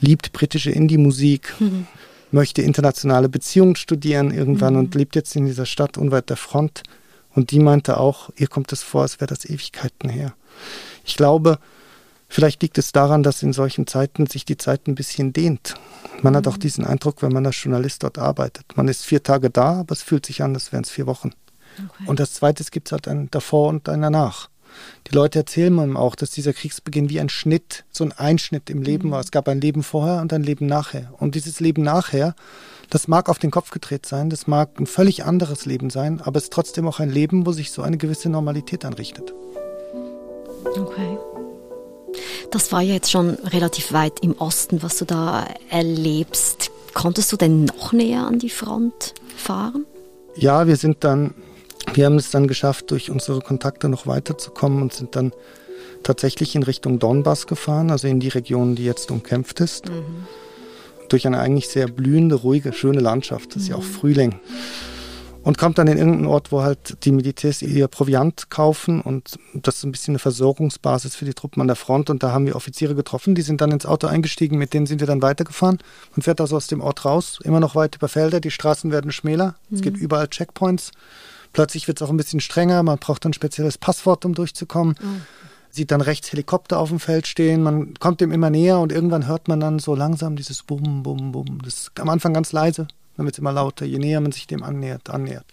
liebt 0.00 0.34
britische 0.34 0.70
Indie-Musik, 0.70 1.54
mhm 1.60 1.86
möchte 2.32 2.62
internationale 2.62 3.28
Beziehungen 3.28 3.76
studieren 3.76 4.30
irgendwann 4.30 4.74
mhm. 4.74 4.80
und 4.80 4.94
lebt 4.94 5.16
jetzt 5.16 5.36
in 5.36 5.46
dieser 5.46 5.66
Stadt 5.66 5.98
unweit 5.98 6.30
der 6.30 6.36
Front. 6.36 6.82
Und 7.34 7.50
die 7.50 7.60
meinte 7.60 7.98
auch, 7.98 8.30
ihr 8.36 8.46
kommt 8.46 8.72
es 8.72 8.82
vor, 8.82 9.02
als 9.02 9.20
wäre 9.20 9.28
das 9.28 9.44
Ewigkeiten 9.44 10.08
her. 10.10 10.34
Ich 11.04 11.16
glaube, 11.16 11.58
vielleicht 12.28 12.62
liegt 12.62 12.78
es 12.78 12.92
daran, 12.92 13.22
dass 13.22 13.42
in 13.42 13.52
solchen 13.52 13.86
Zeiten 13.86 14.26
sich 14.26 14.44
die 14.44 14.58
Zeit 14.58 14.86
ein 14.86 14.94
bisschen 14.94 15.32
dehnt. 15.32 15.74
Man 16.22 16.32
mhm. 16.32 16.38
hat 16.38 16.48
auch 16.48 16.56
mhm. 16.56 16.60
diesen 16.60 16.84
Eindruck, 16.84 17.22
wenn 17.22 17.32
man 17.32 17.46
als 17.46 17.62
Journalist 17.62 18.02
dort 18.02 18.18
arbeitet. 18.18 18.76
Man 18.76 18.88
ist 18.88 19.04
vier 19.04 19.22
Tage 19.22 19.50
da, 19.50 19.80
aber 19.80 19.92
es 19.92 20.02
fühlt 20.02 20.26
sich 20.26 20.42
an, 20.42 20.54
als 20.54 20.72
wären 20.72 20.84
es 20.84 20.90
vier 20.90 21.06
Wochen. 21.06 21.32
Okay. 21.78 22.04
Und 22.06 22.20
das 22.20 22.34
Zweite, 22.34 22.62
es 22.62 22.70
gibt 22.70 22.92
halt 22.92 23.08
ein 23.08 23.30
davor 23.30 23.68
und 23.68 23.88
ein 23.88 24.02
danach. 24.02 24.48
Die 25.10 25.14
Leute 25.14 25.40
erzählen 25.40 25.74
mir 25.74 25.98
auch, 25.98 26.14
dass 26.14 26.30
dieser 26.30 26.52
Kriegsbeginn 26.52 27.08
wie 27.10 27.20
ein 27.20 27.28
Schnitt, 27.28 27.84
so 27.90 28.04
ein 28.04 28.12
Einschnitt 28.12 28.70
im 28.70 28.82
Leben 28.82 29.08
mhm. 29.08 29.12
war. 29.12 29.20
Es 29.20 29.30
gab 29.30 29.48
ein 29.48 29.60
Leben 29.60 29.82
vorher 29.82 30.20
und 30.20 30.32
ein 30.32 30.42
Leben 30.42 30.66
nachher. 30.66 31.12
Und 31.18 31.34
dieses 31.34 31.60
Leben 31.60 31.82
nachher, 31.82 32.34
das 32.90 33.08
mag 33.08 33.28
auf 33.28 33.38
den 33.38 33.50
Kopf 33.50 33.70
gedreht 33.70 34.06
sein, 34.06 34.30
das 34.30 34.46
mag 34.46 34.78
ein 34.78 34.86
völlig 34.86 35.24
anderes 35.24 35.64
Leben 35.66 35.90
sein, 35.90 36.20
aber 36.20 36.36
es 36.38 36.44
ist 36.44 36.52
trotzdem 36.52 36.86
auch 36.86 37.00
ein 37.00 37.10
Leben, 37.10 37.46
wo 37.46 37.52
sich 37.52 37.70
so 37.70 37.82
eine 37.82 37.96
gewisse 37.96 38.28
Normalität 38.28 38.84
anrichtet. 38.84 39.32
Okay. 40.64 41.18
Das 42.50 42.70
war 42.70 42.82
ja 42.82 42.94
jetzt 42.94 43.10
schon 43.10 43.30
relativ 43.30 43.92
weit 43.92 44.20
im 44.20 44.36
Osten, 44.38 44.82
was 44.82 44.98
du 44.98 45.06
da 45.06 45.46
erlebst. 45.70 46.70
Konntest 46.92 47.32
du 47.32 47.38
denn 47.38 47.64
noch 47.64 47.92
näher 47.92 48.26
an 48.26 48.38
die 48.38 48.50
Front 48.50 49.14
fahren? 49.36 49.86
Ja, 50.34 50.66
wir 50.66 50.76
sind 50.76 51.04
dann 51.04 51.34
wir 51.94 52.06
haben 52.06 52.16
es 52.16 52.30
dann 52.30 52.46
geschafft, 52.46 52.90
durch 52.90 53.10
unsere 53.10 53.40
Kontakte 53.40 53.88
noch 53.88 54.06
weiterzukommen 54.06 54.82
und 54.82 54.92
sind 54.92 55.16
dann 55.16 55.32
tatsächlich 56.02 56.54
in 56.54 56.62
Richtung 56.62 56.98
Donbass 56.98 57.46
gefahren, 57.46 57.90
also 57.90 58.08
in 58.08 58.20
die 58.20 58.28
Region, 58.28 58.74
die 58.74 58.84
jetzt 58.84 59.10
umkämpft 59.10 59.60
ist. 59.60 59.88
Mhm. 59.88 60.26
Durch 61.08 61.26
eine 61.26 61.38
eigentlich 61.38 61.68
sehr 61.68 61.88
blühende, 61.88 62.36
ruhige, 62.36 62.72
schöne 62.72 63.00
Landschaft. 63.00 63.54
Das 63.54 63.62
ist 63.62 63.68
mhm. 63.68 63.74
ja 63.74 63.76
auch 63.76 63.84
mhm. 63.84 63.92
Frühling. 63.92 64.40
Und 65.42 65.58
kommt 65.58 65.78
dann 65.78 65.88
in 65.88 65.98
irgendeinen 65.98 66.26
Ort, 66.26 66.52
wo 66.52 66.62
halt 66.62 67.04
die 67.04 67.10
Militärs 67.10 67.62
ihr 67.62 67.88
Proviant 67.88 68.48
kaufen 68.48 69.00
und 69.00 69.40
das 69.54 69.78
ist 69.78 69.84
ein 69.84 69.90
bisschen 69.90 70.12
eine 70.12 70.20
Versorgungsbasis 70.20 71.16
für 71.16 71.24
die 71.24 71.34
Truppen 71.34 71.60
an 71.60 71.66
der 71.66 71.74
Front. 71.74 72.10
Und 72.10 72.22
da 72.22 72.30
haben 72.30 72.46
wir 72.46 72.54
Offiziere 72.54 72.94
getroffen, 72.94 73.34
die 73.34 73.42
sind 73.42 73.60
dann 73.60 73.72
ins 73.72 73.84
Auto 73.84 74.06
eingestiegen, 74.06 74.56
mit 74.56 74.72
denen 74.72 74.86
sind 74.86 75.00
wir 75.00 75.08
dann 75.08 75.20
weitergefahren. 75.20 75.78
Man 76.14 76.22
fährt 76.22 76.40
also 76.40 76.56
aus 76.56 76.68
dem 76.68 76.80
Ort 76.80 77.04
raus, 77.04 77.40
immer 77.42 77.58
noch 77.58 77.74
weit 77.74 77.96
über 77.96 78.06
Felder, 78.06 78.38
die 78.38 78.52
Straßen 78.52 78.92
werden 78.92 79.10
schmäler, 79.10 79.56
mhm. 79.68 79.76
es 79.76 79.82
gibt 79.82 79.96
überall 79.96 80.28
Checkpoints. 80.28 80.92
Plötzlich 81.52 81.88
wird 81.88 82.00
es 82.00 82.06
auch 82.06 82.10
ein 82.10 82.16
bisschen 82.16 82.40
strenger, 82.40 82.82
man 82.82 82.98
braucht 82.98 83.24
ein 83.26 83.32
spezielles 83.32 83.78
Passwort, 83.78 84.24
um 84.24 84.34
durchzukommen. 84.34 84.94
Mhm. 85.00 85.22
Sieht 85.70 85.90
dann 85.90 86.02
rechts 86.02 86.30
Helikopter 86.32 86.78
auf 86.78 86.90
dem 86.90 87.00
Feld 87.00 87.26
stehen, 87.26 87.62
man 87.62 87.94
kommt 87.94 88.20
dem 88.20 88.30
immer 88.30 88.50
näher 88.50 88.78
und 88.78 88.92
irgendwann 88.92 89.26
hört 89.26 89.48
man 89.48 89.58
dann 89.58 89.78
so 89.78 89.94
langsam 89.94 90.36
dieses 90.36 90.62
Bum, 90.62 91.02
Bum, 91.02 91.32
Bum. 91.32 91.60
Das 91.64 91.74
ist 91.74 92.00
am 92.00 92.10
Anfang 92.10 92.34
ganz 92.34 92.52
leise, 92.52 92.88
dann 93.16 93.24
wird 93.24 93.36
es 93.36 93.38
immer 93.38 93.52
lauter, 93.52 93.86
je 93.86 93.98
näher 93.98 94.20
man 94.20 94.32
sich 94.32 94.46
dem 94.46 94.62
annähert, 94.62 95.08
annähert. 95.08 95.46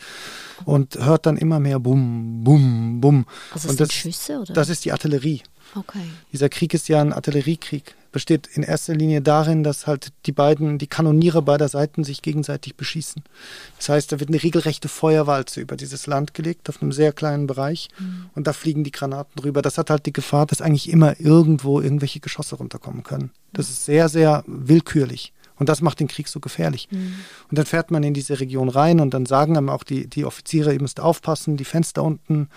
Und 0.65 0.97
hört 0.97 1.25
dann 1.25 1.37
immer 1.37 1.59
mehr 1.61 1.79
Bum, 1.79 2.43
Bum, 2.43 2.99
Bum. 2.99 3.25
Also 3.53 3.69
und 3.69 3.79
das, 3.79 3.93
Schüsse, 3.93 4.39
oder? 4.39 4.53
das 4.53 4.67
ist 4.67 4.83
die 4.83 4.91
Artillerie. 4.91 5.41
Okay. 5.75 6.09
Dieser 6.33 6.49
Krieg 6.49 6.73
ist 6.73 6.89
ja 6.89 6.99
ein 6.99 7.13
Artilleriekrieg. 7.13 7.95
Besteht 8.11 8.47
in 8.53 8.63
erster 8.63 8.93
Linie 8.93 9.21
darin, 9.21 9.63
dass 9.63 9.87
halt 9.87 10.11
die 10.25 10.31
beiden, 10.31 10.77
die 10.77 10.87
Kanoniere 10.87 11.41
beider 11.41 11.67
Seiten 11.67 12.03
sich 12.03 12.21
gegenseitig 12.21 12.75
beschießen. 12.75 13.23
Das 13.77 13.89
heißt, 13.89 14.11
da 14.11 14.19
wird 14.19 14.29
eine 14.29 14.41
regelrechte 14.41 14.87
Feuerwalze 14.87 15.61
über 15.61 15.75
dieses 15.75 16.07
Land 16.07 16.33
gelegt, 16.33 16.69
auf 16.69 16.81
einem 16.81 16.91
sehr 16.91 17.13
kleinen 17.13 17.47
Bereich. 17.47 17.89
Mhm. 17.99 18.29
Und 18.35 18.47
da 18.47 18.53
fliegen 18.53 18.83
die 18.83 18.91
Granaten 18.91 19.41
drüber. 19.41 19.61
Das 19.61 19.77
hat 19.77 19.89
halt 19.89 20.05
die 20.05 20.13
Gefahr, 20.13 20.45
dass 20.45 20.61
eigentlich 20.61 20.89
immer 20.89 21.19
irgendwo 21.19 21.81
irgendwelche 21.81 22.19
Geschosse 22.19 22.55
runterkommen 22.55 23.03
können. 23.03 23.31
Das 23.53 23.69
ist 23.69 23.85
sehr, 23.85 24.09
sehr 24.09 24.43
willkürlich. 24.47 25.33
Und 25.57 25.67
das 25.67 25.81
macht 25.81 25.99
den 25.99 26.07
Krieg 26.07 26.27
so 26.27 26.39
gefährlich. 26.39 26.87
Mhm. 26.89 27.15
Und 27.49 27.57
dann 27.57 27.65
fährt 27.65 27.91
man 27.91 28.03
in 28.03 28.13
diese 28.13 28.39
Region 28.39 28.69
rein 28.69 28.99
und 28.99 29.13
dann 29.13 29.25
sagen 29.25 29.57
einem 29.57 29.69
auch 29.69 29.83
die, 29.83 30.07
die 30.07 30.25
Offiziere, 30.25 30.73
ihr 30.73 30.81
müsst 30.81 30.99
aufpassen, 30.99 31.57
die 31.57 31.65
Fenster 31.65 32.03
unten 32.03 32.47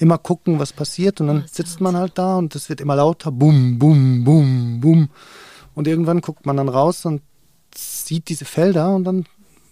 immer 0.00 0.18
gucken, 0.18 0.58
was 0.58 0.72
passiert. 0.72 1.20
Und 1.20 1.28
dann 1.28 1.44
sitzt 1.50 1.80
man 1.80 1.96
halt 1.96 2.12
da 2.16 2.36
und 2.36 2.54
es 2.54 2.68
wird 2.68 2.80
immer 2.80 2.96
lauter. 2.96 3.30
Bum, 3.30 3.78
bum, 3.78 4.24
bum, 4.24 4.80
bum. 4.80 5.08
Und 5.74 5.86
irgendwann 5.86 6.20
guckt 6.20 6.46
man 6.46 6.56
dann 6.56 6.68
raus 6.68 7.04
und 7.04 7.22
sieht 7.74 8.28
diese 8.28 8.44
Felder 8.44 8.94
und 8.94 9.04
dann 9.04 9.26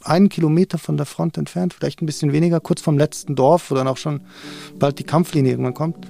einen 0.05 0.29
Kilometer 0.29 0.79
von 0.79 0.97
der 0.97 1.07
Front 1.07 1.37
entfernt, 1.39 1.75
vielleicht 1.75 2.01
ein 2.01 2.07
bisschen 2.07 2.33
weniger, 2.33 2.61
kurz 2.61 2.81
vom 2.81 2.99
letzten 2.99 3.35
Dorf, 3.35 3.71
wo 3.71 3.75
dann 3.75 3.89
auch 3.89 3.97
schon 3.97 4.21
bald 4.79 4.99
die 4.99 5.05
Kampflinie 5.05 5.53
irgendwann 5.53 5.75
kommt, 5.75 6.07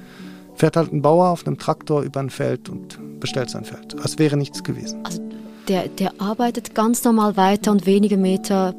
fährt 0.54 0.76
halt 0.76 0.92
ein 0.92 1.00
Bauer 1.00 1.28
auf 1.28 1.46
einem 1.46 1.58
Traktor 1.58 2.02
über 2.02 2.20
ein 2.20 2.30
Feld 2.30 2.68
und 2.68 2.98
bestellt 3.20 3.48
sein 3.48 3.64
Feld. 3.64 3.98
Als 4.00 4.18
wäre 4.18 4.36
nichts 4.36 4.62
gewesen. 4.62 5.00
Also 5.04 5.22
der, 5.68 5.88
der 5.88 6.20
arbeitet 6.20 6.74
ganz 6.74 7.02
normal 7.04 7.36
weiter 7.36 7.70
und 7.70 7.86
wenige 7.86 8.16
Meter 8.16 8.74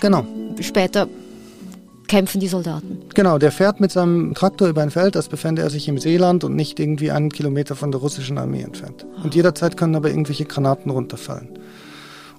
genau. 0.00 0.24
später 0.60 1.08
kämpfen 2.08 2.40
die 2.40 2.48
Soldaten. 2.48 3.00
Genau, 3.14 3.38
der 3.38 3.52
fährt 3.52 3.80
mit 3.80 3.90
seinem 3.90 4.34
Traktor 4.34 4.68
über 4.68 4.82
ein 4.82 4.90
Feld, 4.90 5.16
als 5.16 5.28
befände 5.28 5.62
er 5.62 5.70
sich 5.70 5.88
im 5.88 5.98
Seeland 5.98 6.44
und 6.44 6.54
nicht 6.54 6.78
irgendwie 6.78 7.10
einen 7.10 7.30
Kilometer 7.30 7.76
von 7.76 7.90
der 7.90 8.00
russischen 8.00 8.38
Armee 8.38 8.62
entfernt. 8.62 9.06
Und 9.22 9.34
jederzeit 9.34 9.76
können 9.76 9.94
aber 9.94 10.08
irgendwelche 10.08 10.44
Granaten 10.44 10.90
runterfallen. 10.90 11.48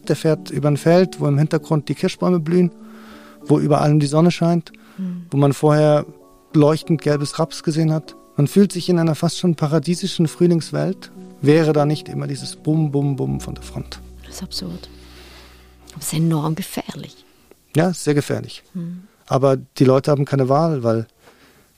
Der 0.08 0.16
fährt 0.16 0.52
über 0.52 0.68
ein 0.68 0.78
Feld, 0.78 1.20
wo 1.20 1.28
im 1.28 1.38
Hintergrund 1.38 1.90
die 1.90 1.96
Kirschbäume 1.96 2.40
blühen, 2.40 2.72
wo 3.44 3.60
über 3.60 3.82
allem 3.82 4.00
die 4.00 4.08
Sonne 4.08 4.32
scheint, 4.32 4.72
mhm. 4.98 5.26
wo 5.32 5.38
man 5.38 5.54
vorher 5.54 6.06
leuchtend 6.54 7.02
gelbes 7.02 7.40
Raps 7.40 7.64
gesehen 7.64 7.92
hat. 7.92 8.16
Man 8.38 8.48
fühlt 8.48 8.72
sich 8.72 8.90
in 8.90 9.00
einer 9.00 9.16
fast 9.16 9.40
schon 9.40 9.56
paradiesischen 9.56 10.28
Frühlingswelt, 10.28 11.12
wäre 11.42 11.74
da 11.74 11.86
nicht 11.86 12.10
immer 12.10 12.28
dieses 12.28 12.56
Bum, 12.56 12.92
Bum, 12.92 13.16
Bum 13.16 13.40
von 13.40 13.56
der 13.56 13.64
Front. 13.64 14.00
Das 14.26 14.36
ist 14.36 14.44
absurd. 14.44 14.90
Aber 15.92 16.02
es 16.02 16.08
ist 16.08 16.14
enorm 16.14 16.56
gefährlich. 16.56 17.16
Ja, 17.76 17.94
sehr 17.94 18.14
gefährlich. 18.14 18.64
Mhm. 18.74 19.04
Aber 19.28 19.58
die 19.58 19.86
Leute 19.86 20.12
haben 20.12 20.26
keine 20.26 20.50
Wahl, 20.50 20.84
weil 20.84 21.08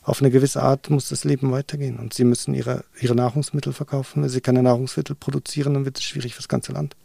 auf 0.08 0.22
eine 0.22 0.32
gewisse 0.32 0.64
Art 0.64 0.90
muss 0.90 1.10
das 1.10 1.26
Leben 1.26 1.52
weitergehen 1.52 2.00
und 2.00 2.14
sie 2.14 2.24
müssen 2.24 2.54
ihre, 2.54 2.86
ihre 3.00 3.14
Nahrungsmittel 3.14 3.74
verkaufen. 3.74 4.24
Wenn 4.24 4.30
sie 4.30 4.40
keine 4.40 4.64
Nahrungsmittel 4.64 5.16
produzieren, 5.16 5.74
dann 5.74 5.86
wird 5.86 5.98
es 5.98 6.04
schwierig 6.06 6.34
für 6.34 6.40
das 6.40 6.48
ganze 6.48 6.72
Land. 6.72 6.96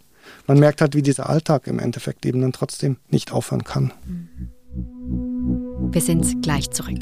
Man 0.46 0.60
merkt 0.60 0.80
halt, 0.80 0.94
wie 0.94 1.02
dieser 1.02 1.28
Alltag 1.28 1.66
im 1.66 1.80
Endeffekt 1.80 2.24
eben 2.26 2.40
dann 2.40 2.52
trotzdem 2.52 2.96
nicht 3.10 3.32
aufhören 3.32 3.64
kann. 3.64 3.92
Wir 5.90 6.00
sind 6.00 6.42
gleich 6.42 6.70
zurück. 6.70 7.00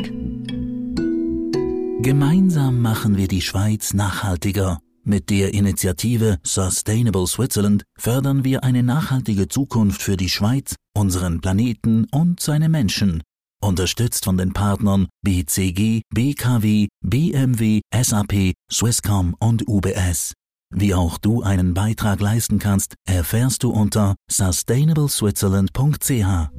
Gemeinsam 2.02 2.80
machen 2.80 3.18
wir 3.18 3.28
die 3.28 3.42
Schweiz 3.42 3.92
nachhaltiger. 3.92 4.78
Mit 5.04 5.28
der 5.28 5.52
Initiative 5.52 6.38
Sustainable 6.42 7.26
Switzerland 7.26 7.84
fördern 7.98 8.42
wir 8.42 8.64
eine 8.64 8.82
nachhaltige 8.82 9.48
Zukunft 9.48 10.00
für 10.00 10.16
die 10.16 10.30
Schweiz, 10.30 10.76
unseren 10.94 11.42
Planeten 11.42 12.06
und 12.10 12.40
seine 12.40 12.70
Menschen 12.70 13.22
unterstützt 13.60 14.24
von 14.24 14.36
den 14.36 14.52
Partnern 14.52 15.06
BCG, 15.22 16.02
BKW, 16.12 16.88
BMW, 17.02 17.82
SAP, 17.94 18.54
Swisscom 18.70 19.36
und 19.38 19.68
UBS. 19.68 20.34
Wie 20.72 20.94
auch 20.94 21.18
du 21.18 21.42
einen 21.42 21.74
Beitrag 21.74 22.20
leisten 22.20 22.58
kannst, 22.58 22.94
erfährst 23.06 23.64
du 23.64 23.70
unter 23.70 24.14
sustainableswitzerland.ch. 24.30 26.50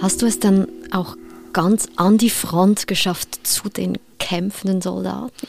Hast 0.00 0.22
du 0.22 0.26
es 0.26 0.40
dann 0.40 0.68
auch 0.92 1.16
ganz 1.52 1.88
an 1.96 2.16
die 2.18 2.30
Front 2.30 2.86
geschafft 2.86 3.46
zu 3.46 3.68
den 3.68 3.98
kämpfenden 4.18 4.80
Soldaten? 4.80 5.46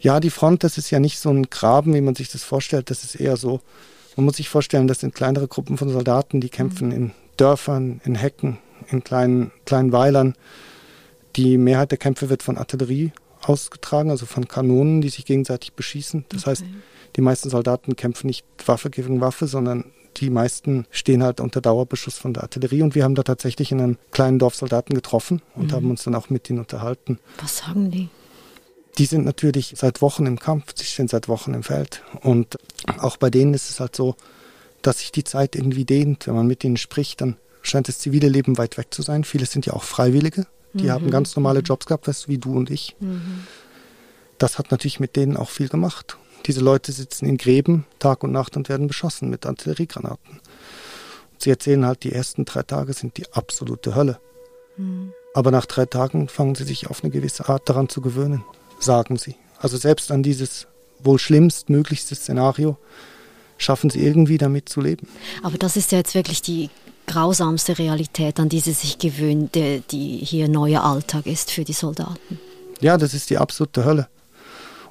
Ja, 0.00 0.20
die 0.20 0.30
Front, 0.30 0.62
das 0.62 0.78
ist 0.78 0.90
ja 0.90 1.00
nicht 1.00 1.18
so 1.18 1.30
ein 1.30 1.50
Graben, 1.50 1.92
wie 1.94 2.00
man 2.00 2.14
sich 2.14 2.30
das 2.30 2.44
vorstellt. 2.44 2.90
Das 2.90 3.02
ist 3.02 3.16
eher 3.16 3.36
so 3.36 3.60
man 4.18 4.24
muss 4.24 4.38
sich 4.38 4.48
vorstellen, 4.48 4.88
das 4.88 4.98
sind 4.98 5.14
kleinere 5.14 5.46
Gruppen 5.46 5.78
von 5.78 5.90
Soldaten, 5.90 6.40
die 6.40 6.48
kämpfen 6.48 6.90
in 6.90 7.12
Dörfern, 7.36 8.00
in 8.04 8.16
Hecken, 8.16 8.58
in 8.90 9.04
kleinen, 9.04 9.52
kleinen 9.64 9.92
Weilern. 9.92 10.34
Die 11.36 11.56
Mehrheit 11.56 11.92
der 11.92 11.98
Kämpfe 11.98 12.28
wird 12.28 12.42
von 12.42 12.58
Artillerie 12.58 13.12
ausgetragen, 13.42 14.10
also 14.10 14.26
von 14.26 14.48
Kanonen, 14.48 15.02
die 15.02 15.08
sich 15.08 15.24
gegenseitig 15.24 15.74
beschießen. 15.74 16.24
Das 16.30 16.42
okay. 16.42 16.50
heißt, 16.50 16.64
die 17.14 17.20
meisten 17.20 17.48
Soldaten 17.48 17.94
kämpfen 17.94 18.26
nicht 18.26 18.44
Waffe 18.66 18.90
gegen 18.90 19.20
Waffe, 19.20 19.46
sondern 19.46 19.84
die 20.16 20.30
meisten 20.30 20.86
stehen 20.90 21.22
halt 21.22 21.38
unter 21.38 21.60
Dauerbeschuss 21.60 22.18
von 22.18 22.34
der 22.34 22.42
Artillerie. 22.42 22.82
Und 22.82 22.96
wir 22.96 23.04
haben 23.04 23.14
da 23.14 23.22
tatsächlich 23.22 23.70
in 23.70 23.80
einem 23.80 23.98
kleinen 24.10 24.40
Dorf 24.40 24.56
Soldaten 24.56 24.94
getroffen 24.94 25.42
und 25.54 25.70
mhm. 25.70 25.76
haben 25.76 25.90
uns 25.90 26.02
dann 26.02 26.16
auch 26.16 26.28
mit 26.28 26.50
ihnen 26.50 26.58
unterhalten. 26.58 27.20
Was 27.40 27.58
sagen 27.58 27.92
die? 27.92 28.08
Die 28.98 29.06
sind 29.06 29.24
natürlich 29.24 29.74
seit 29.76 30.02
Wochen 30.02 30.26
im 30.26 30.38
Kampf, 30.38 30.74
sie 30.74 30.84
sind 30.84 31.08
seit 31.08 31.28
Wochen 31.28 31.54
im 31.54 31.62
Feld. 31.62 32.02
Und 32.20 32.58
auch 32.98 33.16
bei 33.16 33.30
denen 33.30 33.54
ist 33.54 33.70
es 33.70 33.80
halt 33.80 33.94
so, 33.94 34.16
dass 34.82 34.98
sich 34.98 35.12
die 35.12 35.24
Zeit 35.24 35.54
irgendwie 35.54 35.84
dehnt. 35.84 36.26
Wenn 36.26 36.34
man 36.34 36.46
mit 36.46 36.64
ihnen 36.64 36.76
spricht, 36.76 37.20
dann 37.20 37.36
scheint 37.62 37.88
das 37.88 37.98
zivile 37.98 38.28
Leben 38.28 38.58
weit 38.58 38.76
weg 38.76 38.88
zu 38.90 39.02
sein. 39.02 39.22
Viele 39.22 39.46
sind 39.46 39.66
ja 39.66 39.72
auch 39.72 39.84
Freiwillige, 39.84 40.46
die 40.72 40.84
mhm. 40.84 40.90
haben 40.90 41.10
ganz 41.10 41.36
normale 41.36 41.60
Jobs 41.60 41.86
gehabt, 41.86 42.08
weißt 42.08 42.26
du, 42.26 42.28
wie 42.28 42.38
du 42.38 42.56
und 42.56 42.70
ich. 42.70 42.96
Mhm. 42.98 43.46
Das 44.38 44.58
hat 44.58 44.70
natürlich 44.70 45.00
mit 45.00 45.16
denen 45.16 45.36
auch 45.36 45.50
viel 45.50 45.68
gemacht. 45.68 46.16
Diese 46.46 46.60
Leute 46.60 46.92
sitzen 46.92 47.26
in 47.26 47.36
Gräben 47.36 47.86
Tag 47.98 48.24
und 48.24 48.32
Nacht 48.32 48.56
und 48.56 48.68
werden 48.68 48.88
beschossen 48.88 49.30
mit 49.30 49.46
Artilleriegranaten. 49.46 50.40
Sie 51.38 51.50
erzählen 51.50 51.86
halt, 51.86 52.02
die 52.02 52.12
ersten 52.12 52.44
drei 52.44 52.62
Tage 52.62 52.92
sind 52.94 53.16
die 53.16 53.32
absolute 53.32 53.94
Hölle. 53.94 54.18
Mhm. 54.76 55.12
Aber 55.34 55.52
nach 55.52 55.66
drei 55.66 55.86
Tagen 55.86 56.28
fangen 56.28 56.56
sie 56.56 56.64
sich 56.64 56.88
auf 56.88 57.04
eine 57.04 57.12
gewisse 57.12 57.48
Art 57.48 57.68
daran 57.68 57.88
zu 57.88 58.00
gewöhnen 58.00 58.42
sagen 58.78 59.16
sie. 59.16 59.36
Also 59.60 59.76
selbst 59.76 60.10
an 60.10 60.22
dieses 60.22 60.66
wohl 61.00 61.18
schlimmstmöglichste 61.18 62.14
Szenario 62.14 62.76
schaffen 63.56 63.90
sie 63.90 64.04
irgendwie 64.04 64.38
damit 64.38 64.68
zu 64.68 64.80
leben. 64.80 65.08
Aber 65.42 65.58
das 65.58 65.76
ist 65.76 65.92
ja 65.92 65.98
jetzt 65.98 66.14
wirklich 66.14 66.42
die 66.42 66.70
grausamste 67.06 67.78
Realität, 67.78 68.38
an 68.38 68.48
die 68.48 68.60
sie 68.60 68.72
sich 68.72 68.98
gewöhnen, 68.98 69.50
die, 69.52 69.82
die 69.90 70.18
hier 70.18 70.48
neuer 70.48 70.84
Alltag 70.84 71.26
ist 71.26 71.50
für 71.50 71.64
die 71.64 71.72
Soldaten. 71.72 72.38
Ja, 72.80 72.96
das 72.96 73.14
ist 73.14 73.30
die 73.30 73.38
absolute 73.38 73.84
Hölle. 73.84 74.08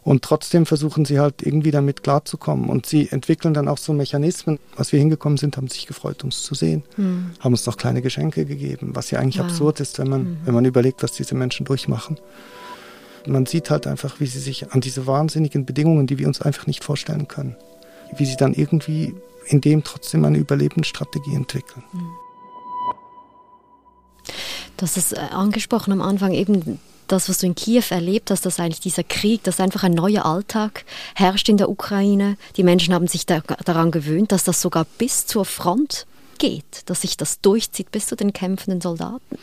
Und 0.04 0.24
trotzdem 0.24 0.66
versuchen 0.66 1.04
sie 1.04 1.20
halt 1.20 1.42
irgendwie 1.42 1.72
damit 1.72 2.02
klarzukommen. 2.02 2.70
Und 2.70 2.86
sie 2.86 3.10
entwickeln 3.12 3.54
dann 3.54 3.68
auch 3.68 3.78
so 3.78 3.92
Mechanismen. 3.92 4.58
Als 4.78 4.94
wir 4.94 5.00
hingekommen 5.00 5.38
sind, 5.38 5.58
haben 5.58 5.68
sich 5.68 5.86
gefreut, 5.86 6.24
uns 6.24 6.44
zu 6.44 6.56
sehen, 6.56 6.84
hm. 6.96 7.32
haben 7.40 7.54
uns 7.54 7.66
noch 7.66 7.78
kleine 7.78 8.02
Geschenke 8.02 8.46
gegeben, 8.46 8.92
was 8.94 9.12
ja 9.12 9.20
eigentlich 9.20 9.40
wow. 9.40 9.48
absurd 9.48 9.80
ist, 9.82 10.00
wenn 10.00 10.10
man, 10.10 10.24
mhm. 10.24 10.38
wenn 10.46 10.54
man 10.54 10.66
überlegt, 10.66 11.04
was 11.04 11.12
diese 11.12 11.36
Menschen 11.36 11.66
durchmachen 11.66 12.18
man 13.28 13.46
sieht 13.46 13.70
halt 13.70 13.88
einfach, 13.88 14.20
wie 14.20 14.26
sie 14.26 14.40
sich 14.40 14.72
an 14.72 14.82
diese 14.82 15.08
wahnsinnigen 15.08 15.66
Bedingungen, 15.66 16.08
die 16.08 16.18
wir 16.18 16.28
uns 16.28 16.42
einfach 16.42 16.68
nicht 16.68 16.84
vorstellen 16.84 17.28
können, 17.28 17.56
wie 18.16 18.26
sie 18.26 18.38
dann 18.38 18.54
irgendwie 18.54 19.14
in 19.46 19.62
dem 19.62 19.84
trotzdem 19.84 20.26
eine 20.26 20.38
Überlebensstrategie 20.38 21.36
entwickeln. 21.36 21.84
Hast 24.80 24.98
es 24.98 25.14
äh, 25.14 25.18
angesprochen 25.32 25.92
am 25.94 26.02
Anfang 26.02 26.34
eben 26.34 26.80
das, 27.08 27.30
was 27.30 27.40
du 27.40 27.48
in 27.48 27.56
Kiew 27.56 27.84
erlebt 27.90 28.32
hast, 28.32 28.46
dass 28.46 28.60
eigentlich 28.60 28.82
dieser 28.82 29.04
Krieg, 29.04 29.44
dass 29.44 29.60
einfach 29.60 29.84
ein 29.84 29.94
neuer 29.94 30.26
Alltag 30.26 30.86
herrscht 31.16 31.50
in 31.50 31.58
der 31.58 31.70
Ukraine. 31.70 32.38
Die 32.58 32.64
Menschen 32.64 32.94
haben 32.94 33.08
sich 33.08 33.26
da, 33.26 33.42
daran 33.66 33.92
gewöhnt, 33.92 34.32
dass 34.32 34.44
das 34.44 34.62
sogar 34.62 34.86
bis 34.98 35.26
zur 35.26 35.46
Front 35.46 36.06
geht, 36.38 36.84
dass 36.86 37.02
sich 37.02 37.18
das 37.18 37.42
durchzieht 37.42 37.92
bis 37.92 38.08
zu 38.08 38.16
den 38.16 38.34
kämpfenden 38.34 38.82
Soldaten. 38.82 39.38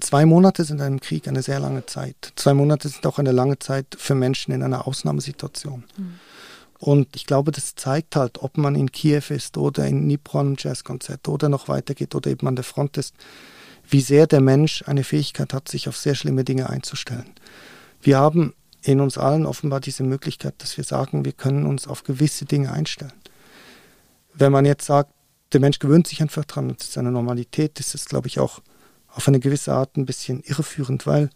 Zwei 0.00 0.26
Monate 0.26 0.64
sind 0.64 0.78
in 0.78 0.84
einem 0.84 1.00
Krieg 1.00 1.26
eine 1.28 1.42
sehr 1.42 1.60
lange 1.60 1.86
Zeit. 1.86 2.32
Zwei 2.36 2.54
Monate 2.54 2.88
sind 2.88 3.06
auch 3.06 3.18
eine 3.18 3.32
lange 3.32 3.58
Zeit 3.58 3.86
für 3.98 4.14
Menschen 4.14 4.52
in 4.52 4.62
einer 4.62 4.86
Ausnahmesituation. 4.86 5.84
Mhm. 5.96 6.18
Und 6.78 7.16
ich 7.16 7.26
glaube, 7.26 7.50
das 7.50 7.74
zeigt 7.74 8.14
halt, 8.14 8.42
ob 8.42 8.56
man 8.56 8.76
in 8.76 8.92
Kiew 8.92 9.22
ist 9.30 9.56
oder 9.56 9.86
in 9.86 10.06
Nipron 10.06 10.52
im 10.52 10.56
Jazzkonzert 10.58 11.26
oder 11.26 11.48
noch 11.48 11.66
weitergeht 11.66 12.14
oder 12.14 12.30
eben 12.30 12.46
an 12.46 12.54
der 12.54 12.64
Front 12.64 12.96
ist, 12.96 13.14
wie 13.88 14.00
sehr 14.00 14.26
der 14.26 14.40
Mensch 14.40 14.84
eine 14.86 15.02
Fähigkeit 15.02 15.52
hat, 15.52 15.68
sich 15.68 15.88
auf 15.88 15.96
sehr 15.96 16.14
schlimme 16.14 16.44
Dinge 16.44 16.70
einzustellen. 16.70 17.32
Wir 18.00 18.18
haben 18.18 18.54
in 18.82 19.00
uns 19.00 19.18
allen 19.18 19.44
offenbar 19.44 19.80
diese 19.80 20.04
Möglichkeit, 20.04 20.54
dass 20.58 20.76
wir 20.76 20.84
sagen, 20.84 21.24
wir 21.24 21.32
können 21.32 21.66
uns 21.66 21.88
auf 21.88 22.04
gewisse 22.04 22.44
Dinge 22.44 22.72
einstellen. 22.72 23.12
Wenn 24.34 24.52
man 24.52 24.64
jetzt 24.64 24.86
sagt, 24.86 25.12
der 25.52 25.60
Mensch 25.60 25.80
gewöhnt 25.80 26.06
sich 26.06 26.22
einfach 26.22 26.44
dran, 26.44 26.74
das 26.78 26.88
ist 26.88 26.98
eine 26.98 27.10
Normalität, 27.10 27.80
ist 27.80 27.94
es, 27.94 28.04
glaube 28.04 28.28
ich, 28.28 28.38
auch 28.38 28.60
auf 29.18 29.26
eine 29.26 29.40
gewisse 29.40 29.74
Art 29.74 29.96
ein 29.96 30.06
bisschen 30.06 30.44
irreführend, 30.44 31.04
weil 31.04 31.28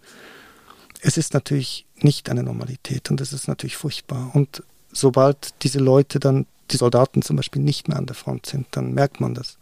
es 1.00 1.16
ist 1.16 1.34
natürlich 1.34 1.84
nicht 1.96 2.30
eine 2.30 2.44
Normalität 2.44 3.10
und 3.10 3.20
es 3.20 3.32
ist 3.32 3.48
natürlich 3.48 3.76
furchtbar. 3.76 4.30
Und 4.34 4.62
sobald 4.92 5.52
diese 5.64 5.80
Leute 5.80 6.20
dann, 6.20 6.46
die 6.70 6.76
Soldaten 6.76 7.22
zum 7.22 7.34
Beispiel 7.34 7.60
nicht 7.60 7.88
mehr 7.88 7.98
an 7.98 8.06
der 8.06 8.14
Front 8.14 8.46
sind, 8.46 8.68
dann 8.70 8.94
merkt 8.94 9.20
man 9.20 9.34
das. 9.34 9.58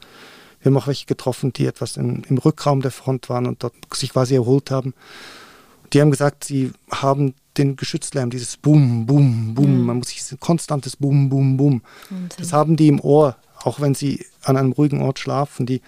Wir 0.60 0.70
haben 0.70 0.76
auch 0.76 0.86
welche 0.86 1.06
getroffen, 1.06 1.54
die 1.54 1.64
etwas 1.64 1.96
in, 1.96 2.22
im 2.24 2.36
Rückraum 2.36 2.82
der 2.82 2.90
Front 2.90 3.30
waren 3.30 3.46
und 3.46 3.62
dort 3.62 3.72
sich 3.94 4.12
quasi 4.12 4.34
erholt 4.34 4.70
haben. 4.70 4.92
Die 5.94 6.02
haben 6.02 6.10
gesagt, 6.10 6.44
sie 6.44 6.72
haben 6.90 7.32
den 7.56 7.76
Geschützlärm, 7.76 8.28
dieses 8.28 8.58
Boom, 8.58 9.06
Boom, 9.06 9.54
Boom, 9.54 9.80
mhm. 9.80 9.86
man 9.86 9.96
muss 9.96 10.08
sich 10.08 10.30
ein 10.30 10.38
konstantes 10.40 10.96
Boom, 10.96 11.30
Boom, 11.30 11.56
Boom. 11.56 11.80
Das 12.36 12.52
haben 12.52 12.76
die 12.76 12.88
im 12.88 13.00
Ohr, 13.00 13.36
auch 13.62 13.80
wenn 13.80 13.94
sie 13.94 14.26
an 14.42 14.58
einem 14.58 14.72
ruhigen 14.72 15.00
Ort 15.00 15.18
schlafen. 15.18 15.64
Die 15.64 15.80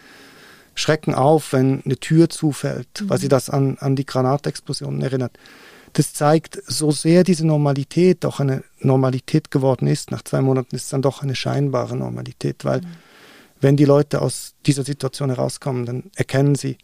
schrecken 0.75 1.15
auf, 1.15 1.53
wenn 1.53 1.83
eine 1.85 1.97
Tür 1.97 2.29
zufällt, 2.29 3.03
mhm. 3.03 3.11
weil 3.11 3.19
sie 3.19 3.29
das 3.29 3.51
an, 3.51 3.77
an 3.79 3.97
die 3.97 4.07
Granatexplosionen 4.07 5.03
erinnert. 5.03 5.39
Das 5.93 6.15
zeigt, 6.15 6.59
so 6.67 6.91
sehr 6.91 7.23
diese 7.23 7.47
Normalität 7.47 8.25
auch 8.25 8.41
eine 8.41 8.65
Normalität 8.79 9.51
geworden 9.51 9.87
ist, 9.87 10.11
nach 10.11 10.23
zwei 10.23 10.41
Monaten 10.41 10.75
ist 10.75 10.85
es 10.85 10.89
dann 10.89 11.03
doch 11.03 11.23
eine 11.23 11.35
scheinbare 11.35 11.97
Normalität, 11.97 12.65
weil 12.65 12.81
mhm. 12.81 12.87
wenn 13.61 13.77
die 13.77 13.85
Leute 13.85 14.23
aus 14.23 14.55
dieser 14.67 14.85
Situation 14.85 15.29
herauskommen, 15.29 15.85
dann 15.85 16.11
erkennen 16.17 16.55
sie, 16.55 16.79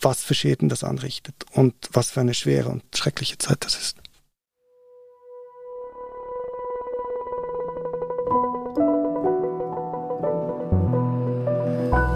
was 0.00 0.22
für 0.22 0.34
Schäden 0.34 0.68
das 0.68 0.84
anrichtet 0.84 1.34
und 1.52 1.74
was 1.92 2.10
für 2.10 2.20
eine 2.20 2.34
schwere 2.34 2.68
und 2.70 2.82
schreckliche 2.94 3.38
Zeit 3.38 3.64
das 3.64 3.76
ist. 3.76 3.96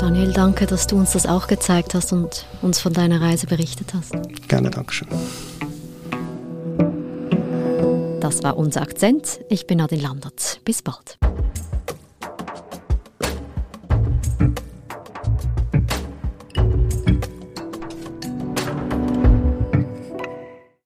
Daniel, 0.09 0.33
danke, 0.33 0.65
dass 0.65 0.87
du 0.87 0.97
uns 0.97 1.13
das 1.13 1.27
auch 1.27 1.49
gezeigt 1.49 1.93
hast 1.93 2.15
und 2.15 2.47
uns 2.63 2.81
von 2.81 2.95
deiner 2.95 3.21
Reise 3.21 3.47
berichtet 3.47 3.93
hast. 3.93 4.15
Gerne, 4.49 4.71
Dankeschön. 4.71 5.07
Das 8.19 8.43
war 8.43 8.57
unser 8.57 8.81
Akzent. 8.81 9.41
Ich 9.51 9.67
bin 9.67 9.83
Adin 9.83 10.01
Landert. 10.01 10.63
Bis 10.65 10.81
bald. 10.81 11.19